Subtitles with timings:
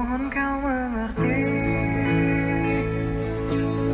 [0.00, 1.36] Mohon kau mengerti?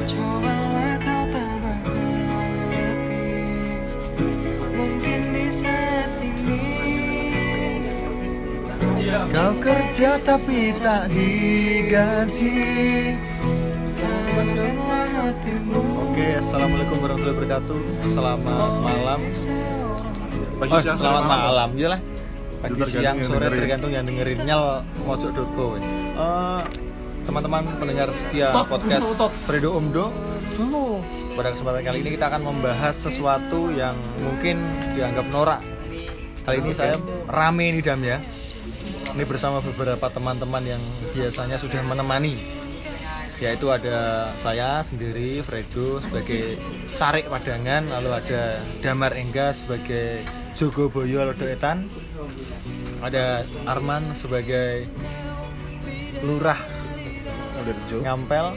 [0.06, 3.26] Cobalah kau tabah hati.
[4.70, 6.62] Mungkin di saat ini
[9.34, 12.54] Kau kerja tapi tak digaji.
[15.74, 17.78] Oke, Assalamualaikum warahmatullahi wabarakatuh.
[18.14, 19.20] Selamat malam.
[20.62, 21.70] Pagi, Oh, selamat malam.
[21.74, 22.15] Ya lah
[22.66, 23.58] Pagi, siang, yang sore dengerin.
[23.62, 24.38] tergantung yang dengerin.
[24.42, 24.64] Nyal
[25.06, 26.60] Mojok Doko Eh,
[27.22, 29.02] Teman-teman pendengar setia podcast
[29.46, 30.14] Fredo Omdo
[31.34, 34.56] Pada kesempatan kali ini kita akan membahas sesuatu yang mungkin
[34.94, 35.60] dianggap norak.
[36.42, 36.94] Kali ini saya
[37.26, 38.18] rame nih Dam ya.
[39.12, 42.38] Ini bersama beberapa teman-teman yang biasanya sudah menemani.
[43.36, 46.56] Yaitu ada saya sendiri Fredo sebagai
[46.96, 47.84] Carik Padangan.
[47.90, 50.24] Lalu ada Damar Engga sebagai
[50.56, 51.84] Jogo Boyo Lodoetan
[53.04, 54.88] ada Arman sebagai
[56.24, 56.56] Lurah
[58.00, 58.56] Ngampel.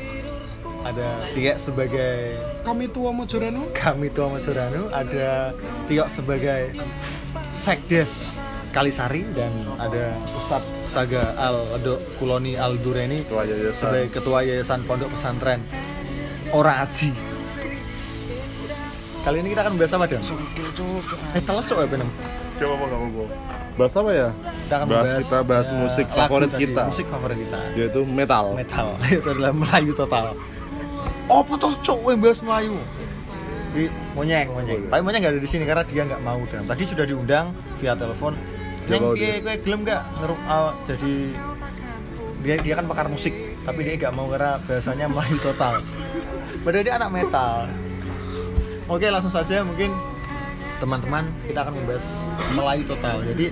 [0.80, 3.68] Ada Tiek sebagai kami tua Mojorano.
[3.76, 5.52] Kami tua Masuranu ada
[5.92, 6.72] Tiok sebagai
[7.52, 8.40] Sekdes
[8.72, 9.28] Kalisari.
[9.36, 13.76] Dan ada Ustadz Saga Al Edo Kuloni Al Dureni Ketua yayasan.
[13.76, 15.60] sebagai ketua yayasan Pondok Pesantren
[16.56, 17.29] Ora Aji.
[19.20, 20.22] Kali ini kita akan membahas apa dan?
[21.36, 22.10] Eh telas cok ya benem.
[22.60, 23.28] Coba apa nggak mau
[23.80, 24.30] Bahas apa ya?
[24.36, 27.60] Kita akan bahas membahas, kita bahas ya, musik favorit tadi, kita, Musik favorit kita.
[27.80, 28.46] yaitu metal.
[28.56, 28.88] Metal.
[29.20, 30.26] Itu adalah Melayu total.
[31.32, 32.76] Oh betul cok yang bahas Melayu.
[33.70, 33.84] Di
[34.18, 34.82] Monyeng, Monyeng.
[34.92, 37.96] Tapi Monyeng nggak ada di sini karena dia nggak mau dan tadi sudah diundang via
[37.96, 38.36] telepon.
[38.90, 41.14] Neng mau piye kowe gelem nggak ngeruk ah, jadi
[42.40, 43.36] dia dia kan pakar musik
[43.68, 45.80] tapi dia nggak mau karena bahasanya Melayu total.
[46.66, 47.68] Padahal dia anak metal.
[48.90, 49.94] Oke langsung saja mungkin
[50.82, 52.06] teman-teman kita akan membahas
[52.58, 53.22] Melayu total.
[53.22, 53.46] Jadi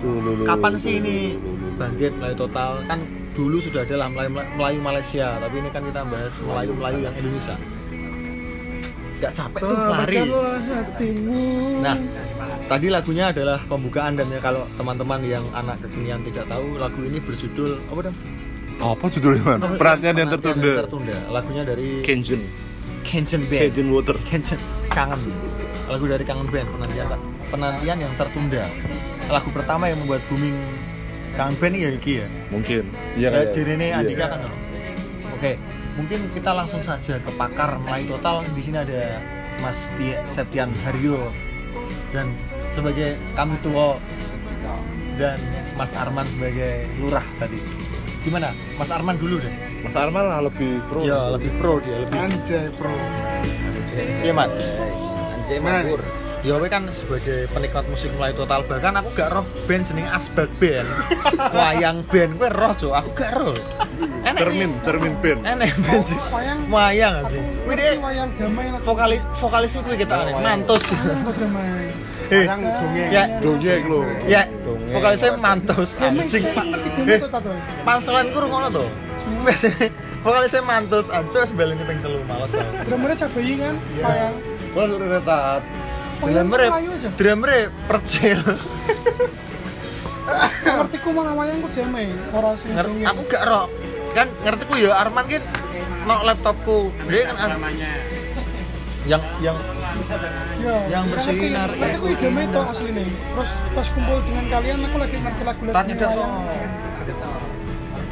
[0.00, 1.36] Dulu, kapan sih ini
[1.76, 3.00] bangkit Melayu total kan
[3.36, 7.14] dulu sudah ada lah Melayu, Melayu Malaysia tapi ini kan kita bahas Melayu Melayu yang
[7.16, 7.56] Indonesia
[9.20, 10.16] nggak capek tuh lari
[11.84, 11.96] nah
[12.68, 17.20] tadi lagunya adalah pembukaan dan ya kalau teman-teman yang anak kekinian tidak tahu lagu ini
[17.20, 18.18] berjudul apa dong
[18.80, 19.76] Apa judulnya man?
[19.76, 20.72] Perhatian yang tertunda.
[20.80, 22.40] tertunda lagunya dari Kenjin.
[23.10, 24.14] Kenjen Band Kenjin Water.
[24.22, 25.18] Kenjen kangen
[25.90, 27.06] lagu dari kangen band penantian
[27.50, 28.70] penantian yang tertunda
[29.26, 30.54] lagu pertama yang membuat booming
[31.34, 32.86] kangen band ya iki ya Mungkin.
[33.18, 33.42] Iya ya, kan?
[33.42, 33.50] ya?
[33.50, 33.98] Jirene Iya.
[33.98, 34.40] Andika kan
[35.34, 35.52] oke
[35.98, 39.18] mungkin kita langsung saja ke pakar Melayu total di sini ada
[39.58, 41.34] Mas Tia Septian Haryo
[42.14, 42.30] dan
[42.70, 43.98] sebagai kami tua
[45.18, 45.42] dan
[45.74, 47.58] Mas Arman sebagai lurah tadi
[48.20, 49.54] gimana Mas Arman dulu deh
[49.84, 51.00] Mas Arman lah lebih pro.
[51.04, 52.92] ya lebih pro dia lebih anjay bro
[54.24, 54.50] iya man
[55.50, 55.98] Anjay mabur.
[56.40, 60.48] Ya kowe kan sebagai penikmat musik Melayu total bahkan aku gak roh band jeneng Asbak
[60.56, 60.88] Band.
[61.58, 62.92] Wayang band kowe roh, Cuk.
[62.96, 63.52] Aku gak roh.
[64.24, 65.40] Enek Cermin, cermin band.
[65.44, 66.18] Enek band sih.
[66.32, 67.42] wayang Wayang sih.
[67.44, 70.84] Ini deh wayang damai vokalis vokalisnya kuwi kita mantus.
[70.88, 71.88] wayang kok damai
[72.30, 73.08] Eh, Wayang dongeng.
[73.10, 74.00] ya, Dongeng lo.
[74.24, 74.42] ya,
[74.88, 76.30] vokalisnya mantus anjing.
[76.30, 76.64] sih Pak.
[77.02, 77.18] Eh,
[77.82, 78.86] Panselan ku ngono to.
[79.42, 82.54] Biasanya vokalisnya mantus aja sebelum ini ping telu males.
[82.86, 84.34] drummernya cabai kan wayang
[84.70, 85.62] Wah, udah retat.
[86.20, 87.50] wayang Drummer Melayu aja drummer
[87.88, 88.38] percil.
[90.62, 92.70] ngerti ku malah wayang kok damai orang sing
[93.02, 93.66] aku gak roh
[94.12, 95.42] kan ngerti ku ya Arman kan
[96.06, 97.58] no laptopku dia kan Ar-
[99.08, 99.56] yang yang
[100.60, 102.20] ya yang bersinar ngerti ku itu.
[102.20, 106.32] damai itu asli nih terus pas kumpul dengan kalian aku lagi ngerti lagu-lagu tanya dong
[106.44, 106.74] wayang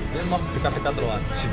[0.09, 1.53] dia mau dekat-dekat terus anjing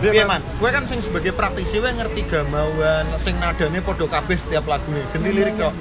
[0.00, 4.32] Dia Iya man- gue kan sing sebagai praktisi gue ngerti gamauan sing nadane podo kabeh
[4.32, 5.04] setiap lagu nih.
[5.12, 5.76] Ganti lirik kok.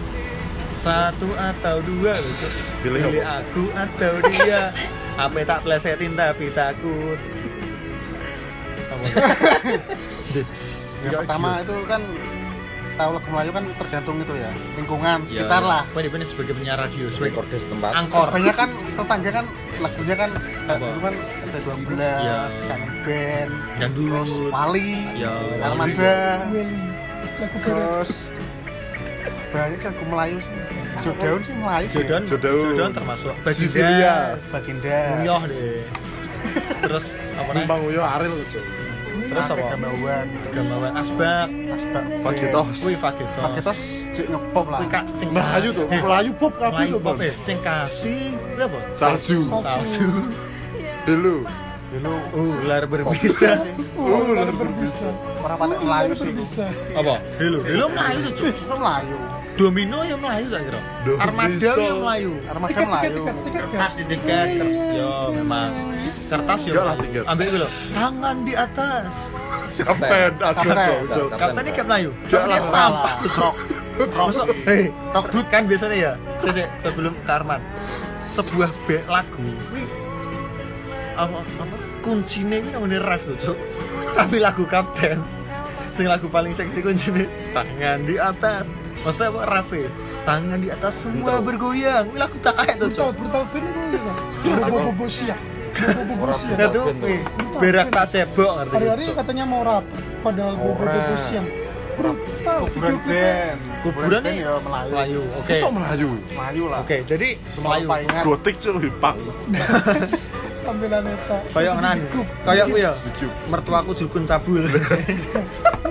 [0.83, 2.47] Satu atau dua lucu.
[2.83, 4.75] Pilih aku atau dia.
[5.15, 7.15] Apa tak plesetin tapi takut.
[10.99, 12.01] Yang pertama itu kan
[12.99, 17.07] tahu lagu Melayu kan tergantung itu ya lingkungan sekitar lah Gue di sebagai penyiar radio,
[17.07, 17.91] sebagai Rekordes tempat.
[17.95, 18.27] angkor.
[18.27, 19.45] banyak kan tetangga kan
[19.79, 20.29] lagunya kan
[20.67, 21.13] dulu kan
[21.47, 22.39] ST12 Iya.
[22.67, 24.19] kan band Dan dulu
[24.51, 25.31] Wali Ya,
[25.63, 26.43] Armada
[27.63, 28.11] terus
[29.49, 30.55] banyak lagu Melayu sih
[30.99, 32.23] Jodaun sih Melayu Jodaun.
[32.27, 33.31] Jodan termasuk.
[33.39, 35.79] Baginda, Baginda Munyoh deh.
[36.83, 37.67] Terus apa namanya?
[37.67, 38.63] Bang Uyo Aril cuy.
[39.29, 39.61] Terus apa?
[39.77, 42.77] Gamauan Gamauan Asbak, Asbak Fagitos.
[42.81, 43.43] Wih Fagetos.
[43.45, 43.79] Fagetos
[44.17, 47.15] cik ngepop lah kak sing Melayu tuh, Melayu pop kabeh Melayu tuh, pop.
[47.45, 48.79] Sing kasih kuwi apa?
[48.97, 49.37] Salju.
[49.45, 50.07] Salju.
[51.05, 51.35] Dulu.
[51.89, 53.65] dulu Ular berbisa.
[53.97, 55.09] oh ular berbisa
[55.41, 56.65] orang pakai Melayu ular sih berbisa
[56.97, 57.15] apa?
[57.37, 57.59] Hello.
[57.65, 59.17] Hello Melayu tuh, Melayu
[59.59, 60.79] domino yang melayu tak kira?
[61.19, 62.31] Armada yang melayu.
[62.47, 63.11] Armada tiket tiket Melayu.
[63.19, 63.63] tiket tiket.
[63.67, 64.47] Kertas di tiket
[64.95, 65.71] yo memang.
[66.31, 66.73] Kertas yo.
[67.27, 67.67] Ambil dulu.
[67.91, 69.13] Tangan di atas.
[69.79, 71.27] Kapten, ada Kapten.
[71.39, 72.11] kapten ini kayak melayu?
[72.31, 72.59] Lah.
[72.59, 73.53] sampah tuh cok?
[73.99, 76.13] Masuk, hei, rock dut kan biasanya ya?
[76.39, 77.59] Se- sebelum ke Arman
[78.31, 79.43] sebuah band lagu.
[81.15, 81.75] Apa, apa?
[81.99, 83.57] Kuncinya ini namanya ref tuh cok.
[84.15, 85.19] Tapi lagu kapten.
[85.91, 88.71] Sing lagu paling seksi kuncinya tangan di atas
[89.03, 89.75] maksudnya apa?
[89.75, 89.89] Ya?
[90.29, 92.05] tangan di atas semua bergoyang.
[92.13, 94.15] Ini lagu tak kayak tuh brutal brutal band itu ya kan
[94.69, 95.39] bobo bobo siap
[95.79, 96.25] bobo
[96.75, 97.21] tuh, wih,
[97.61, 101.47] berak tak cebok ngerti hari-hari katanya mau rapat padahal bobo bobo siang
[101.99, 103.19] brutal Kuburan video klipnya.
[103.19, 103.59] band.
[103.83, 104.51] Kuburan nih ya?
[104.63, 104.91] Melayu.
[104.95, 105.51] Melayu, oke.
[105.51, 106.09] Masa Melayu?
[106.31, 106.79] Melayu lah.
[106.79, 107.29] Oke, jadi
[107.59, 107.87] Melayu.
[107.91, 108.23] Gotik.
[108.23, 109.17] Gotik cuy, pang.
[110.69, 111.37] tampilan eta.
[111.49, 111.97] Kayak nan
[112.45, 112.91] kayak aku ya?
[113.49, 114.63] Mertuaku jurkun cabul.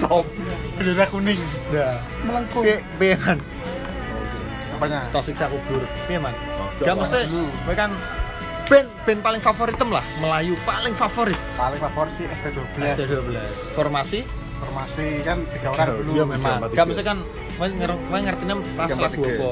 [0.03, 0.25] Top.
[0.89, 1.37] Bendera kuning.
[1.69, 2.65] nah melengkung.
[2.65, 3.37] Piye piye man?
[4.73, 5.05] Apanya?
[5.13, 5.85] tos siksa kubur.
[6.09, 6.33] Piye man?
[6.33, 7.21] Enggak gak mesti.
[7.69, 7.91] Kowe kan
[8.73, 10.05] band band paling favoritem lah.
[10.17, 11.37] Melayu paling favorit.
[11.61, 12.81] Paling favorit sih ST12.
[12.81, 13.37] ST12
[13.77, 14.25] formasi?
[14.65, 16.11] Formasi kan tiga orang dulu.
[16.17, 16.73] iya memang.
[16.73, 17.21] Gak mesti kan
[17.61, 19.51] kowe nger- kowe ngertinya pas lagu apa?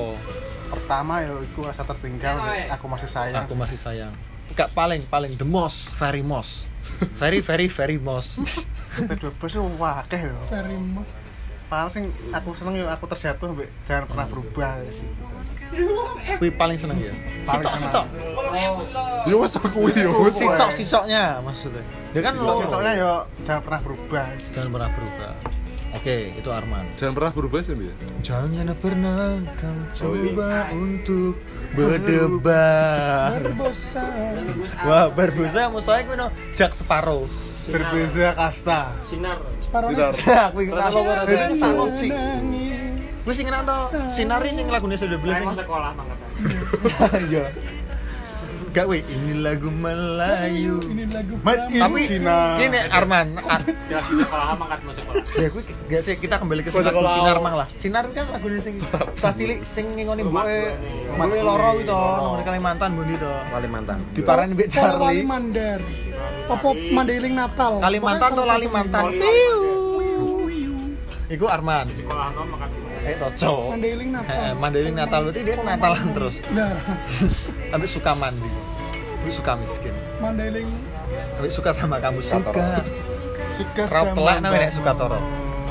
[0.72, 2.40] Pertama ya iku rasa tertinggal.
[2.80, 3.44] Aku masih sayang.
[3.44, 4.12] aku masih sayang.
[4.56, 5.36] Gak paling paling.
[5.36, 6.64] The most very most.
[7.20, 8.40] Very very very most.
[8.96, 10.32] ST12 itu wakeh ya.
[10.48, 11.12] very much
[11.66, 15.08] Paling sing aku seneng ya aku terjatuh mbek jangan pernah berubah ya sih.
[16.38, 17.10] kuwi paling seneng ya?
[17.42, 18.06] Sitok sitok.
[19.26, 20.38] Ya wes aku ya wes.
[20.38, 21.82] sicok sicoknya maksudnya.
[22.14, 23.10] Dia kan lo Sosoknya ya
[23.42, 24.26] jangan pernah berubah.
[24.38, 24.50] sih.
[24.54, 25.32] jangan pernah berubah.
[25.98, 26.86] Oke itu Arman.
[26.94, 27.94] Jangan pernah berubah sih, ya.
[28.22, 31.34] jangan pernah kau coba untuk
[31.74, 33.42] berdebar.
[33.42, 34.44] Berbosan
[34.86, 36.70] wah berbusa musuhnya gue no jak
[37.66, 38.80] separuh Berbeza kasta.
[39.58, 40.12] separuh Sinar.
[40.14, 42.10] jak gue kita Rata-rata itu ke sana sih
[43.26, 46.18] gue sing tau sinari sing lagunya sudah beli sing sekolah banget
[47.26, 47.44] iya
[48.76, 50.76] gak weh ini lagu Melayu.
[50.84, 51.40] Ini lagu
[51.73, 52.61] in tapi Cina.
[52.61, 56.69] ini Arman Ar jelas sekolah mangkat masuk sekolah ya gue gak sih kita kembali ke
[56.69, 56.93] Sekolah.
[56.93, 58.76] lagu sinar mang lah sinar kan lagunya sing
[59.17, 60.58] cah cilik sing ngingoni boe
[61.17, 61.96] boe loro gitu.
[61.96, 63.99] Nomor Kalimantan bundi to Kalimantan.
[64.12, 65.25] di parani mbek Pola Wali Charlie.
[65.25, 65.81] Mandar
[66.46, 67.72] apa Mandailing Natal?
[67.81, 69.02] Kalimantan atau salah Lali satu Mantan
[71.26, 71.88] Iku Arman.
[71.90, 72.70] Sekolah no mangkat
[73.06, 74.35] Eh toco Mandailing Natal.
[74.35, 75.20] Eh, Mandailing Natal.
[75.25, 76.35] Berarti dia Natalan terus?
[76.50, 76.75] Nah.
[77.73, 78.50] Tapi suka mandi.
[79.23, 79.94] Tapi suka miskin.
[80.19, 80.67] Mandailing.
[81.38, 82.19] Tapi suka sama kamu.
[82.19, 82.82] Suka
[83.55, 83.82] Suka.
[83.88, 85.19] Raup telak sama namanya nek suka toro.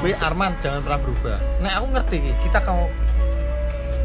[0.01, 1.37] Wih Arman jangan pernah berubah.
[1.59, 2.87] Nah aku ngerti Ki, kita kalau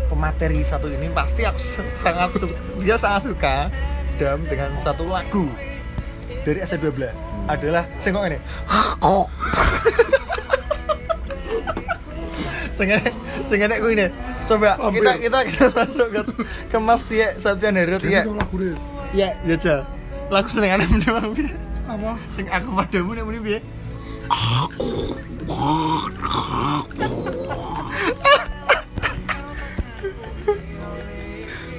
[0.06, 1.58] pemateri satu ini pasti aku
[1.96, 3.70] sangat su- dia sangat suka
[4.18, 5.48] dam dengan satu lagu.
[6.42, 7.08] Dari S12
[7.46, 8.38] adalah sengok ini
[12.80, 13.12] Sengaja,
[13.44, 14.06] sengaja gue ini.
[14.48, 16.20] Coba kita kita kita masuk ke,
[16.72, 18.24] ke Mas Tia Sabtian Herut ya.
[18.24, 18.72] itu lagu deh
[19.12, 19.84] Ya, ya Jal.
[20.32, 21.52] Lagu senengan menang piye?
[21.84, 23.58] apa Sing aku padamu nek muni piye?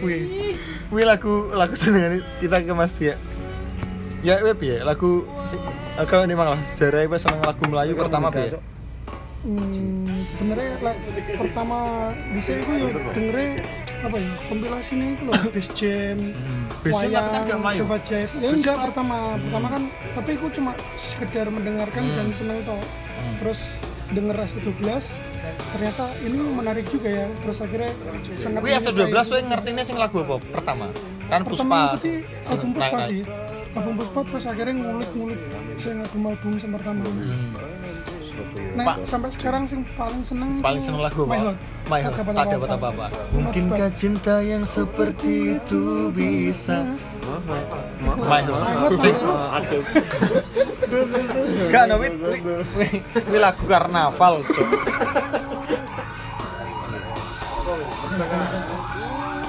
[0.02, 0.58] Wih,
[0.90, 3.16] wih lagu lagu senengan kita ke Mas Tia.
[4.22, 4.82] Ya, wih piye?
[4.82, 5.26] Lagu
[6.10, 8.58] kalau ini malah sejarah ibu seneng lagu Melayu pertama piye?
[9.42, 11.02] Hmm, sebenarnya like,
[11.38, 11.78] pertama
[12.40, 13.52] sini aku ya dengerin
[14.02, 16.18] apa ya kompilasinya itu loh Best Jam
[16.82, 17.78] kan Wayang, Melayu.
[17.86, 18.34] Java Jive.
[18.42, 19.38] Ya enggak pertama.
[19.38, 19.84] Pertama kan
[20.18, 22.82] tapi aku cuma sekedar mendengarkan dan seneng toh.
[23.38, 23.60] Terus
[24.12, 24.82] denger S12
[25.78, 27.28] ternyata ini menarik juga ya.
[27.46, 27.92] Terus akhirnya
[28.34, 30.42] sangat Wih, S12 menyukai- wih ngertinya sing lagu apa?
[30.42, 30.90] Pertama.
[31.30, 31.94] Kan pertama Puspa.
[31.94, 32.18] itu sih
[32.50, 33.22] album Puspa sih.
[33.72, 35.40] Album Puspa terus akhirnya ngulik-ngulik
[35.78, 37.06] sing album-album pertama
[38.76, 41.40] nah sampai sekarang sing paling seneng paling seneng lagu My?
[41.40, 41.58] Heart.
[41.90, 43.06] My Heart, tak dapat apa-apa.
[43.34, 46.86] Mungkinkah cinta yang seperti itu bisa
[48.22, 48.92] My Heart.
[49.02, 49.16] Sing
[51.72, 52.42] Gak no, wih, wih,
[52.76, 52.92] wih,
[53.32, 54.68] wih lagu karnaval, cok.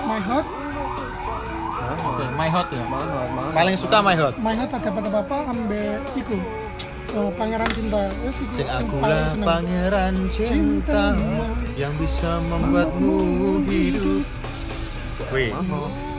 [0.07, 0.47] My Heart
[1.83, 2.85] Oke, My Heart ya.
[3.53, 4.35] Paling suka My Heart.
[4.39, 6.37] My Heart tak dapat apa-apa ambil iku
[7.13, 8.03] eh, Pangeran Cinta.
[8.33, 11.13] Sing sing akulah pangeran cinta
[11.77, 13.17] yang bisa membuatmu
[13.69, 14.25] hidup.
[15.33, 15.53] Wih,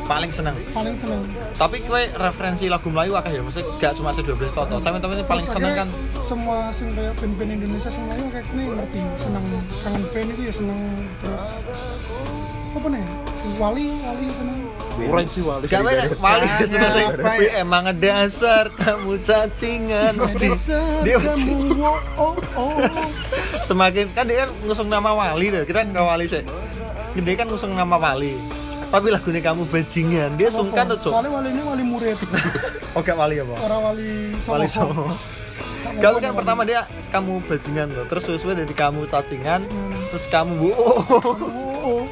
[0.05, 0.55] paling seneng.
[0.73, 1.21] paling seneng.
[1.57, 4.81] Tapi kue referensi lagu Melayu akeh ya, maksudnya gak cuma C12 toto.
[4.81, 5.87] Saya temen ini paling Terus seneng kan?
[6.23, 9.45] semua sing kayak band-band Indonesia sing lain kayak ini ngerti seneng.
[9.85, 10.79] Kangen band itu ya seneng.
[11.21, 11.43] Terus
[12.73, 13.05] apa nih?
[13.61, 14.57] Wali Wali seneng
[14.93, 15.65] Kurang sih wali.
[15.65, 16.47] Gak mana, wali.
[17.41, 20.13] Wih, emang dasar kamu cacingan.
[21.05, 21.77] Dia kamu.
[21.81, 22.77] Oh oh oh.
[23.65, 25.65] Semakin kan dia kan ngusung nama wali tuh.
[25.65, 26.45] Kita nggak wali sih.
[27.17, 28.37] Gede kan ngusung nama wali.
[28.93, 30.37] Tapi lagunya kamu bajingan.
[30.37, 32.17] Dia sungkan tuh soalnya wali ini wali murid.
[32.93, 33.57] Oh gak wali apa?
[33.57, 35.17] Orang wali wali songo
[35.97, 39.65] Kalau kan pertama dia kamu bajingan tuh, terus sesuai dari kamu cacingan,
[40.09, 41.37] terus kamu bu, oh, oh,
[41.85, 42.03] oh.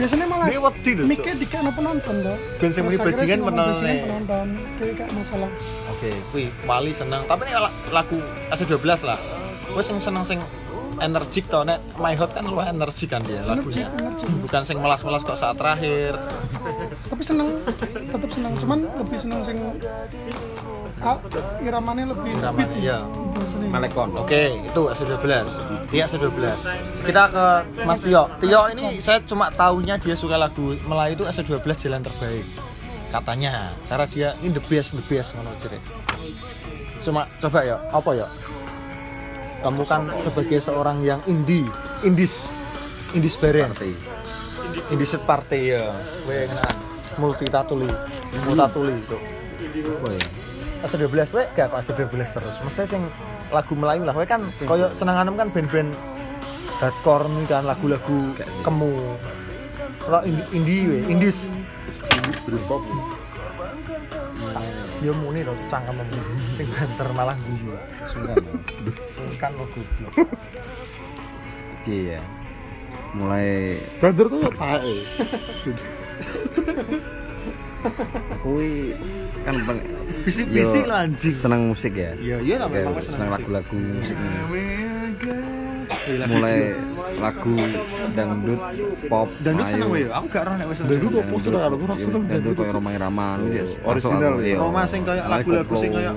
[0.00, 1.04] Biasanya malah wedi tuh.
[1.04, 4.46] mikir di kayak penonton tuh Ben sing muni bajingan penonton penonton
[4.80, 5.50] kayak masalah
[5.90, 7.28] Oke, wih, wali senang.
[7.28, 8.16] Tapi ini la- lagu
[8.48, 9.20] AC12 lah.
[9.68, 10.40] Gue sing seneng sing
[10.96, 13.84] energik tau nek My Hot kan lu energik kan dia lagunya.
[14.40, 16.16] Bukan sing melas-melas kok saat terakhir.
[17.04, 17.52] tapi seneng
[18.08, 19.58] tetap seneng cuman lebih seneng sing
[21.00, 21.18] ah,
[21.64, 22.98] iramanya lebih Iramanya, beat iya.
[23.06, 23.68] biasanya.
[23.72, 24.08] Malekon.
[24.20, 25.26] Oke, itu AC12.
[25.88, 26.38] Dia AC12.
[27.08, 27.46] Kita ke
[27.88, 28.28] Mas Tio.
[28.40, 32.46] Tio ini saya cuma tahunya dia suka lagu Melayu itu AC12 jalan terbaik.
[33.10, 35.82] Katanya, karena dia ini the best, the best ngono jere.
[37.02, 38.28] Cuma coba ya, apa ya?
[39.60, 41.68] Kamu kan sebagai seorang yang indie,
[42.04, 42.48] indies,
[43.12, 43.72] indies bareng.
[44.88, 45.90] Indies party ya.
[46.24, 46.76] Weh kenaan.
[47.18, 47.90] Multi tatuli,
[48.46, 49.18] multatuli itu.
[50.80, 52.56] AC12 wae gak kok AC12 terus.
[52.64, 53.02] Mesti sing
[53.52, 54.14] lagu Melayu lah.
[54.16, 55.92] Wae kan koyo senenganem kan band-band
[56.80, 58.18] hardcore nih kan lagu-lagu
[58.64, 58.94] kemu.
[60.00, 61.52] Kalau indie, indie we, indies.
[62.48, 62.82] Britpop.
[65.00, 65.96] Ya muni lho cangkem
[66.56, 67.76] sing banter malah guyu.
[68.08, 70.14] Sungkan lo goblok.
[71.84, 72.20] Iya.
[73.16, 74.96] Mulai Brother tuh tae.
[78.44, 78.92] kui
[79.40, 79.54] kan
[80.20, 81.32] Bisik-bisik lah anjing.
[81.32, 82.12] senang musik ya.
[82.20, 83.40] Iya, iya lah memang senang seneng musik.
[83.48, 84.38] lagu-lagu musik ini.
[86.10, 86.58] Mulai
[87.20, 87.54] lagu
[88.14, 88.60] dangdut,
[89.08, 89.72] pop, Dan lu Melayu.
[89.72, 90.04] seneng wae.
[90.10, 92.96] Aku gak roh nek wis Dan itu kok poster aku Iya, seneng dangdut kayak Romai
[92.96, 94.56] Raman, iya, Original, iya.
[94.58, 96.14] Roma sing kayak lagu-lagu sing kayak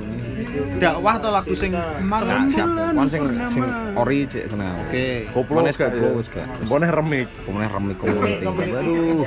[0.78, 2.46] dakwah atau lagu sing bulan
[2.94, 3.64] Kan sing sing
[3.98, 4.74] ori cek seneng.
[4.88, 6.20] Oke, Koplo Manes gak koplo ya?
[6.20, 6.48] wis gak.
[6.68, 7.28] Pokoknya remik.
[7.48, 7.98] Kemudian remik.
[8.04, 9.24] Waduh.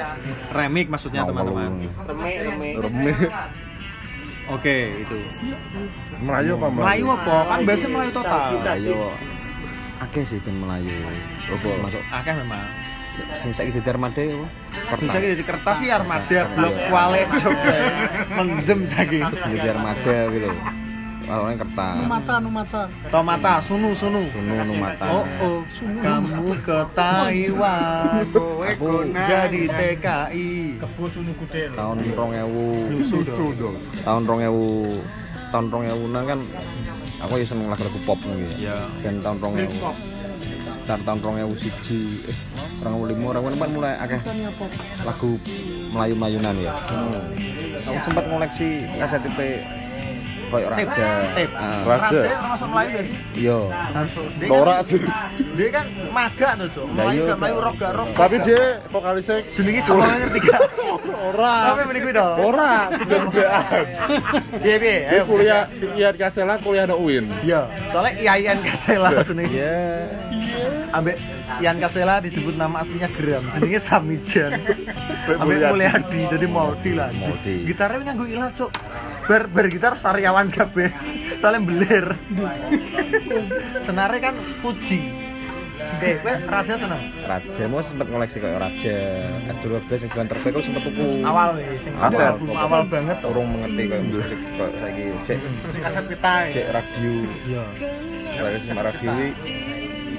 [0.52, 1.70] remik maksudnya teman-teman.
[1.80, 2.80] malu.
[2.84, 3.16] Remik.
[4.46, 5.16] Oke, itu.
[6.22, 7.36] Melayu apa Melayu apa?
[7.50, 8.48] Kan biasanya Melayu total.
[8.62, 8.96] Melayu.
[9.96, 10.94] Akeh sih band Melayu.
[11.50, 12.66] Opo masuk Akeh memang.
[13.32, 14.36] sing saiki dadi armada ya.
[15.00, 17.24] Bisa jadi kertas sih armada blok kuale.
[18.36, 19.24] Mendem saking.
[19.34, 20.52] Sing dadi armada kuwi lho.
[21.26, 21.94] Awalnya kertas.
[21.98, 22.82] numata numata.
[23.08, 24.22] Tomata, sunu sunu.
[24.30, 25.06] Sunu numata.
[25.06, 25.58] Oh oh,
[25.98, 28.22] kamu ke Taiwan,
[28.70, 30.78] Aku jadi TKI.
[31.74, 33.74] tahun 2000 Susu dong.
[34.02, 35.02] tahun 2000
[35.46, 36.38] tahun 2000 kan
[37.16, 38.76] aku ya seneng lagu-lagu pop nih Ya.
[39.00, 39.72] dan tahun 2000
[40.66, 42.00] sekitar tahun 2000 siji.
[42.26, 42.36] Eh
[42.82, 44.50] 2005 orang kan mulai akeh ya
[45.02, 45.30] lagu
[45.90, 46.72] Melayu-Melayunan ya.
[47.86, 49.62] Aku sempat ngoleksi kaset tipe
[50.56, 51.50] koyo Raja tip.
[51.52, 52.16] Ah, Raja.
[52.16, 53.16] Raja termasuk Melayu gak sih?
[53.36, 54.06] iya Dia kan,
[54.48, 55.00] Norak sih.
[55.56, 56.86] dia kan maga tuh, Cok.
[56.90, 58.08] Melayu iya, gak Melayu rock gak rock.
[58.16, 60.60] Tapi dia vokalisnya jenenge sama nggak ngerti gak?
[61.26, 61.54] ora.
[61.68, 62.28] Tapi mending kuwi to.
[62.40, 63.84] Ora, beneran.
[64.62, 64.96] Piye piye?
[65.06, 65.24] Dia Ayo.
[65.26, 65.62] kuliah
[65.94, 67.28] Ian Kasela kuliah ada UIN.
[67.42, 69.52] Iya, soalnya Ian Kasela jenenge.
[69.52, 69.76] iya
[70.94, 71.16] Ambek
[71.60, 74.52] Ian Kasela disebut nama aslinya Gram, jenenge Samijan.
[75.26, 76.20] Ambek Mulyadi.
[76.30, 77.10] Jadi Maudi lah.
[77.44, 78.70] Gitarnya nganggo ilah, Cuk.
[79.26, 80.90] Bar bar gitar sariawan kabeh.
[81.36, 82.06] Soalnya beler.
[83.80, 85.26] Senare kan Fuji.
[85.98, 87.00] Eh, kowe rasanya seneng.
[87.22, 88.96] Raja mau sempat ngoleksi koyo Raja
[89.46, 92.32] S12 yang jalan terbaik aku sempat tuku Awal nih, sing Aset.
[92.32, 96.34] album awal banget orang mengerti kayak musik kayak saiki cek Sing kaset pita.
[96.48, 97.12] cek radio
[97.44, 97.62] Iya.
[98.64, 99.10] sama radio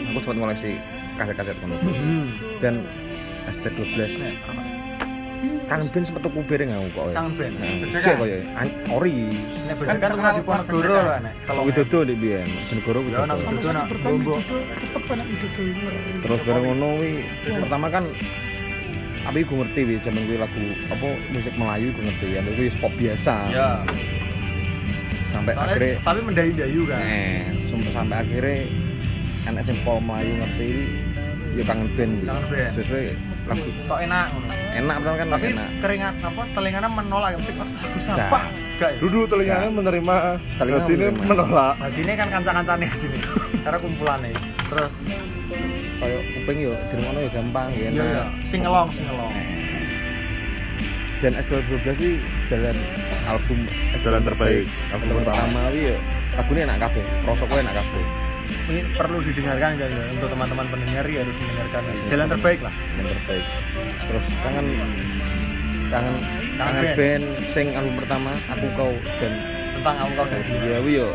[0.08, 0.72] aku sempat ngoleksi
[1.16, 2.26] kaset-kaset kan Hmm.
[2.58, 2.74] dan
[3.48, 3.98] ST12
[5.68, 7.14] kangen band sempat tuku bareng aku kok ya.
[7.14, 7.54] Kangen band.
[7.54, 9.18] Nah, cek kan- koyo an ori
[9.64, 11.34] Nek biasanya kan terkenal di Ponegoro lah nek.
[11.44, 14.36] Kalau Widodo di biyen Jenegoro Ya, nak Widodo Widodo bertahan Bombo.
[14.36, 14.62] tuh
[16.20, 17.12] terus bareng ngono wi
[17.44, 18.04] pertama kan
[19.20, 22.94] tapi gue ngerti wi zaman gue lagu apa musik Melayu gue ngerti ya gue pop
[22.94, 23.70] biasa Ya.
[25.28, 27.00] sampai Soalnya akhirnya tapi mendayu-dayu kan.
[27.02, 28.58] eh sampai sampai akhirnya
[29.46, 30.70] anak sing pol Melayu ngerti
[31.54, 32.72] ya kangen band band.
[32.74, 33.04] sesuai
[33.48, 34.48] lagu Kok enak ngono.
[34.78, 38.44] enak betul kan Tapi enak keringat apa telinganya menolak musik oh, lagu sampah.
[38.78, 38.98] Gak ya?
[39.02, 40.16] Dulu telinganya menerima,
[40.62, 41.74] Telinga hati ini menolak.
[41.82, 43.18] Nah, ini kan kancan-kancane sini.
[43.66, 44.32] Karena kumpulannya.
[44.68, 44.94] Terus
[45.98, 49.34] kayak kuping yo di rumah yo gampang ya iya iya, enak singelong singelong.
[51.18, 51.66] dan S12
[51.98, 52.14] sih
[52.46, 52.78] jalan
[53.26, 53.60] album
[54.06, 54.70] Jalan terbaik.
[54.94, 55.98] album pertama wi yo
[56.38, 58.04] lagunya enak kabeh prosoknya enak kabeh
[58.68, 60.04] Ini perlu didengarkan ya, ya.
[60.12, 61.82] untuk teman-teman pendengar ya harus mendengarkan.
[62.08, 62.74] Jalan terbaik lah.
[63.00, 63.46] yang terbaik
[64.08, 64.68] terus kangen
[65.92, 66.16] kangen
[66.56, 66.96] kangen band.
[66.96, 69.34] band sing album pertama aku kau dan
[69.78, 71.10] tentang aku kau dan dia ya wi yo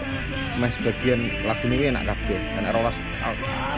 [0.60, 2.38] mas bagian lagu ini enak kabeh.
[2.56, 2.96] Kan rolas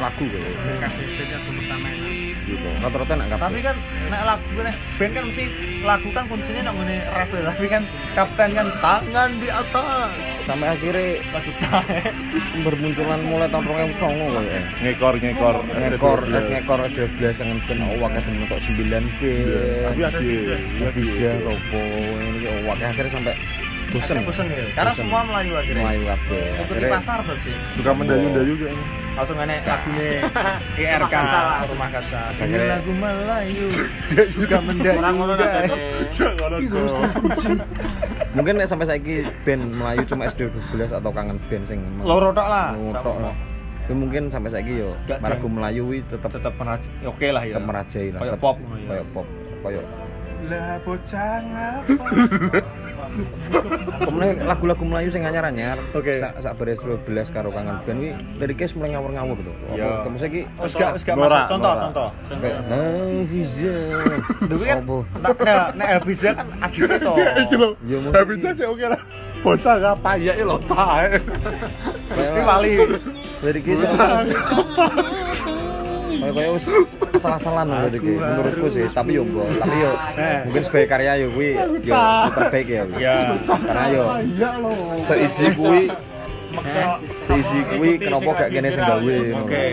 [0.00, 0.50] lagu kaya
[0.82, 2.12] KDP itu album pertama enak.
[2.44, 3.42] gitu rata-rata enak kabeh.
[3.46, 3.76] Tapi kan
[4.10, 5.44] nek lagu nih band kan mesti
[5.84, 7.40] lagu kan kuncinya nang ngene ya.
[7.52, 7.82] tapi kan
[8.16, 10.10] kapten kan tangan di atas.
[10.42, 12.00] Sampai akhirnya lagu tae.
[12.64, 15.56] bermunculan mulai tahun 2009 kaya ngekor ngekor.
[15.68, 19.20] Ngekor ngekor 12 kangen ben awak kadang untuk 9 B
[19.84, 20.20] tapi ada
[20.92, 21.82] bisa ropo
[22.18, 22.76] ini awak.
[22.82, 23.34] Akhirnya sampai
[23.94, 24.14] bosen.
[24.22, 24.66] Bosen ya.
[24.72, 25.00] Karena Bosen.
[25.00, 25.84] semua melayu akhirnya.
[25.86, 26.44] Melayu kabeh.
[26.60, 28.76] Ikuti pasar tuh sih suka mendayu-dayu kan
[29.14, 30.26] langsung aneh lagunya
[30.90, 31.14] IRK
[31.70, 33.66] rumah kaca ini lagu Melayu
[34.26, 34.98] suka mendayu
[38.34, 39.14] mungkin nek sampai saiki
[39.46, 43.34] band Melayu cuma SD 12 atau kangen band sing loro tok lah ngotok lah.
[43.84, 47.54] tapi mungkin sampai saiki yo lagu Melayu tetep tetap meraj oke lah ya.
[47.54, 48.56] tetep merajai lah Kayak Tetep- pop.
[48.82, 49.26] kayak pop
[49.62, 49.84] kayak
[50.44, 52.04] lah bocah ngapa
[54.04, 55.78] Kemudian lagu-lagu Melayu sing anyar-anyar.
[55.96, 56.20] Oke.
[56.20, 59.52] Sak sak beres 12 karo kangen band wi liriknya mulai ngawur-ngawur gitu.
[59.75, 59.84] Iya.
[59.84, 61.44] Apa kamu saiki wis gak wis gak masuk.
[61.50, 62.08] Contoh contoh.
[62.70, 63.76] Hafiza.
[64.44, 64.78] Dulu kan
[65.20, 67.16] nek nek nek Elvisa kan adiknya toh.
[67.16, 67.68] Iki lho.
[67.84, 69.00] Ya, mungkin tapi saja oke lah.
[69.44, 71.20] Bocah ngapa ya lo tae
[72.16, 72.73] ini wali.
[73.44, 73.87] Liriknya
[76.14, 76.64] cuma kayak kayak wis
[77.14, 78.87] salah-salah loh liriknya menurutku sih.
[78.87, 80.38] Tapi yo mbok, tapi yo Eh.
[80.47, 81.50] mungkin sebagai karya yo kuwi
[81.83, 81.94] yo
[82.33, 82.83] terbaik ya.
[82.97, 83.16] ya.
[83.44, 84.04] Karena yo
[84.97, 85.90] seisi kuwi
[87.18, 89.64] seisi kuwi kenapa gak kene sing gawe oke.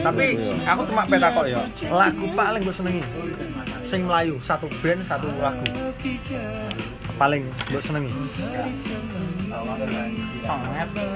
[0.00, 0.26] Tapi
[0.66, 3.02] aku cuma peta kok ya lagu paling gue senengi.
[3.86, 5.66] Sing Melayu satu band satu lagu.
[7.14, 8.12] Paling gue senengi.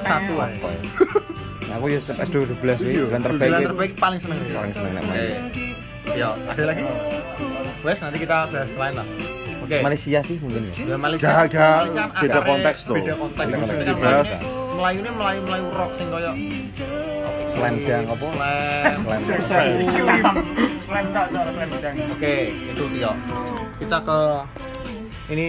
[0.02, 0.50] Satu Nah,
[1.78, 2.54] aku ya tetep S12
[2.84, 5.02] wi, jalan terbaik Jalan terbaik paling seneng Paling seneng nek.
[5.04, 5.34] Melayu.
[6.14, 6.82] Ya, ada lagi?
[7.84, 9.06] Wes, nanti kita bahas lain lah.
[9.64, 9.76] Oke.
[9.80, 10.72] Malaysia sih mungkin ya.
[10.84, 11.24] Ya, Malaysia.
[11.24, 11.78] Gak, gak.
[11.88, 12.96] Malaysia Beda konteks tuh.
[13.00, 13.48] Beda konteks.
[13.48, 13.88] Beda konteks.
[13.88, 14.30] Dibahas.
[14.74, 16.32] Melayu ini Melayu Melayu rock sing koyo
[17.46, 18.26] Selendang apa?
[18.26, 18.98] slam.
[19.46, 20.36] Selendang.
[20.82, 21.96] Slam tak slam bidang.
[22.10, 23.12] Oke, itu Tio.
[23.78, 24.18] Kita ke
[25.32, 25.48] ini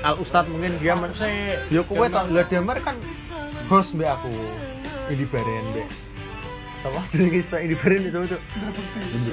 [0.00, 1.12] Al Ustad mungkin dia men
[1.68, 2.96] Yo kowe tau lah Damar kan
[3.68, 4.32] host mbak aku.
[5.08, 5.88] Ini mbak.
[6.78, 8.40] Sama jenenge istilah ini baren itu cuk.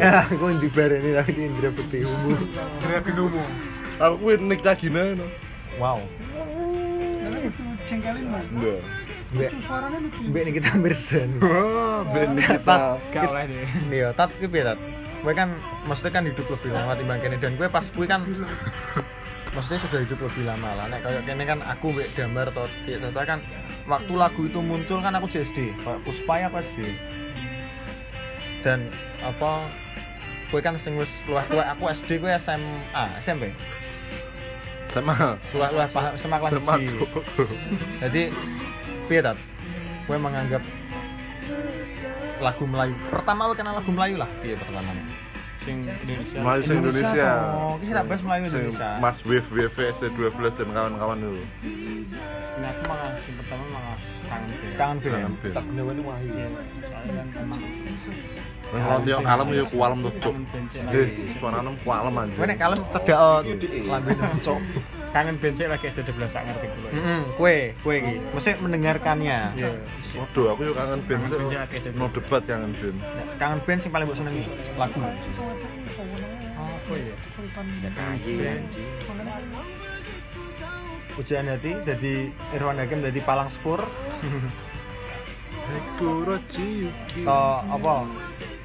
[0.02, 2.40] Ya, aku di ini tapi di Indra Bekti umum.
[2.82, 3.50] Indra Bekti umum.
[3.96, 5.28] aku kuwi nik Dagina no
[5.76, 6.00] Wow.
[7.28, 8.44] Itu jengkelin mah.
[8.56, 8.82] Nggak.
[9.36, 10.20] Mbak, Lucu suaranya lucu.
[10.32, 11.30] mbak ini kita bersen.
[11.44, 12.78] Wah, band kita
[13.12, 13.68] Gak oleh deh.
[13.92, 14.80] Iya, tat piye tat?
[15.26, 15.50] Kowe kan
[15.90, 18.22] maksudnya kan hidup lebih lama timbang kene dan gue pas gue kan
[19.56, 20.86] maksudnya sudah hidup lebih lama lah.
[20.92, 23.40] Nek kayak kene kan aku mbek gambar atau kayak Tata kan
[23.88, 26.80] waktu lagu itu muncul kan aku JSD, kayak Puspa ya aku SD.
[28.62, 28.92] Dan
[29.24, 29.64] apa
[30.52, 33.56] gue kan sing wis luwih tuwek aku SD gue SMA, SMP.
[34.96, 36.56] sama Luwih luwih paham SMA kelas
[38.08, 38.32] Jadi
[39.12, 39.36] piye tat?
[40.08, 40.64] Gue menganggap
[42.40, 42.96] lagu Melayu.
[43.12, 44.30] Pertama gue kenal lagu Melayu lah.
[44.40, 45.25] Piye pertamanya?
[45.66, 46.40] Sing Indonesia.
[46.46, 48.90] Melayu se Indonesia Oh, kita tak bahas Melayu Sing Indonesia.
[49.02, 51.34] Mas Wave WV C12 dan kawan-kawan itu
[52.56, 53.98] Nah, aku malah sing pertama malah
[54.30, 54.48] kangen
[55.02, 55.10] deh.
[55.12, 55.54] Kangen band.
[55.58, 56.32] Tak bener ini wahyu.
[56.32, 57.62] Soalnya kan emang
[58.76, 60.36] kalau tiap kalem ya kualem tuh cuk
[60.92, 63.40] eh suara kualem aja Gue nek kalem cedak oh,
[63.88, 64.60] lambene cok.
[65.16, 66.92] Kangen band sih lagi SD 12 sak ngerti kulo.
[66.92, 68.14] Heeh, kue, kue iki.
[68.36, 69.56] Mesti mendengarkannya.
[69.56, 69.72] Iya.
[70.20, 72.98] waduh aku juga kangen lagi sih SD no debat kangen band
[73.40, 74.44] Kangen band sing paling mbok senengi
[74.76, 75.00] lagu.
[75.00, 77.16] Apa ya?
[81.16, 83.80] Ujian hati dari Irwan Hakim dari Palang Spur.
[85.96, 86.12] To
[87.72, 87.96] apa?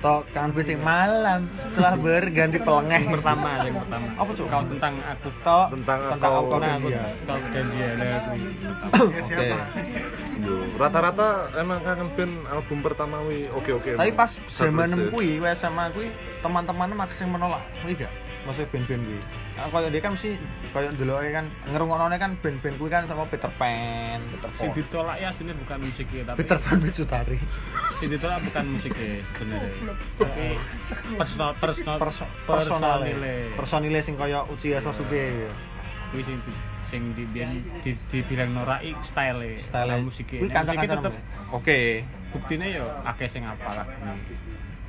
[0.01, 1.45] To kangen band sing malam
[1.77, 3.05] telah berganti pelengeh.
[3.05, 4.07] Yang pertama, yang pertama.
[4.17, 4.47] Apa, Cuk?
[4.49, 5.29] Kau tentang aku.
[5.45, 6.41] To Tentang tentang aku.
[6.41, 7.05] aku dan aku dia.
[7.29, 8.33] kau dan dia aku.
[9.05, 9.49] Oke.
[10.75, 14.89] Rata-rata emang kangen band album pertama wi oke oke Tapi pas zaman
[15.37, 16.09] wes SMA kuwi
[16.41, 17.61] teman-teman maksa menolak.
[17.85, 18.09] Gak?
[18.41, 19.21] Maksudnya band-band kuwi.
[19.53, 20.31] Nah, kayak dia kan mesti
[20.73, 24.77] kayak dulu kan ngerungokno kan band-band kuwi kan sama Peter Pan, Peter Sing Pan.
[24.81, 27.39] ditolak ya sini bukan musiknya tapi Peter Pan Bicutari.
[28.01, 29.73] sing ditolak bukan musiknya sebenarnya.
[30.17, 30.47] Tapi
[31.21, 33.13] personal personal Perso personalile.
[33.13, 33.35] personale.
[33.61, 35.45] Personile sing kaya Uchiha Sasuke.
[36.11, 37.45] Kuwi sing di, sing di, di,
[37.87, 40.43] di, dibilang norai style Style musiknya.
[40.43, 41.15] kuwi Nah, tetep
[41.53, 42.03] Oke.
[42.33, 43.87] buktinya yo akeh sing apal lah.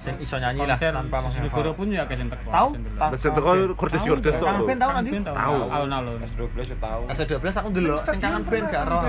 [0.02, 1.78] Sing iso nyanyi lah tanpa Negoro menghafal.
[1.78, 2.50] pun ya sing teko.
[2.50, 2.70] Tahu?
[2.74, 3.10] delok.
[3.14, 5.10] Legend teko Kurdes Kurdes tuh Kangen tahu nanti?
[5.22, 5.56] Tahu.
[5.70, 6.20] Alun-alun.
[6.20, 7.02] S12 yo tahu.
[7.08, 9.04] S12 aku dulu sing kangen band gak roh.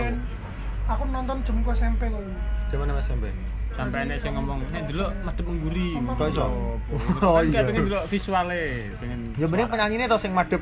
[0.85, 1.03] aku.
[1.09, 2.21] Nonton jemku SMP kok.
[2.73, 3.25] Nama SMP.
[3.73, 6.45] Sampai enek sing ngomong, "Eh dulu madhep mengguri." Kok iso?
[7.25, 7.65] Oh Oh, iya.
[7.65, 8.61] pengen dulu visualnya,
[8.97, 9.21] pengen.
[9.37, 10.61] Ya bener penyanyinya tau sing madep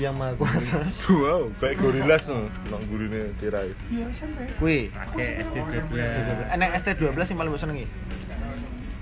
[0.00, 0.80] yang maha kuasa
[1.20, 6.48] wow kayak gorilas no nang gurine tirai iya SMP kuwi Oke, SD 12.
[6.48, 7.84] enek ST12 yang paling senengi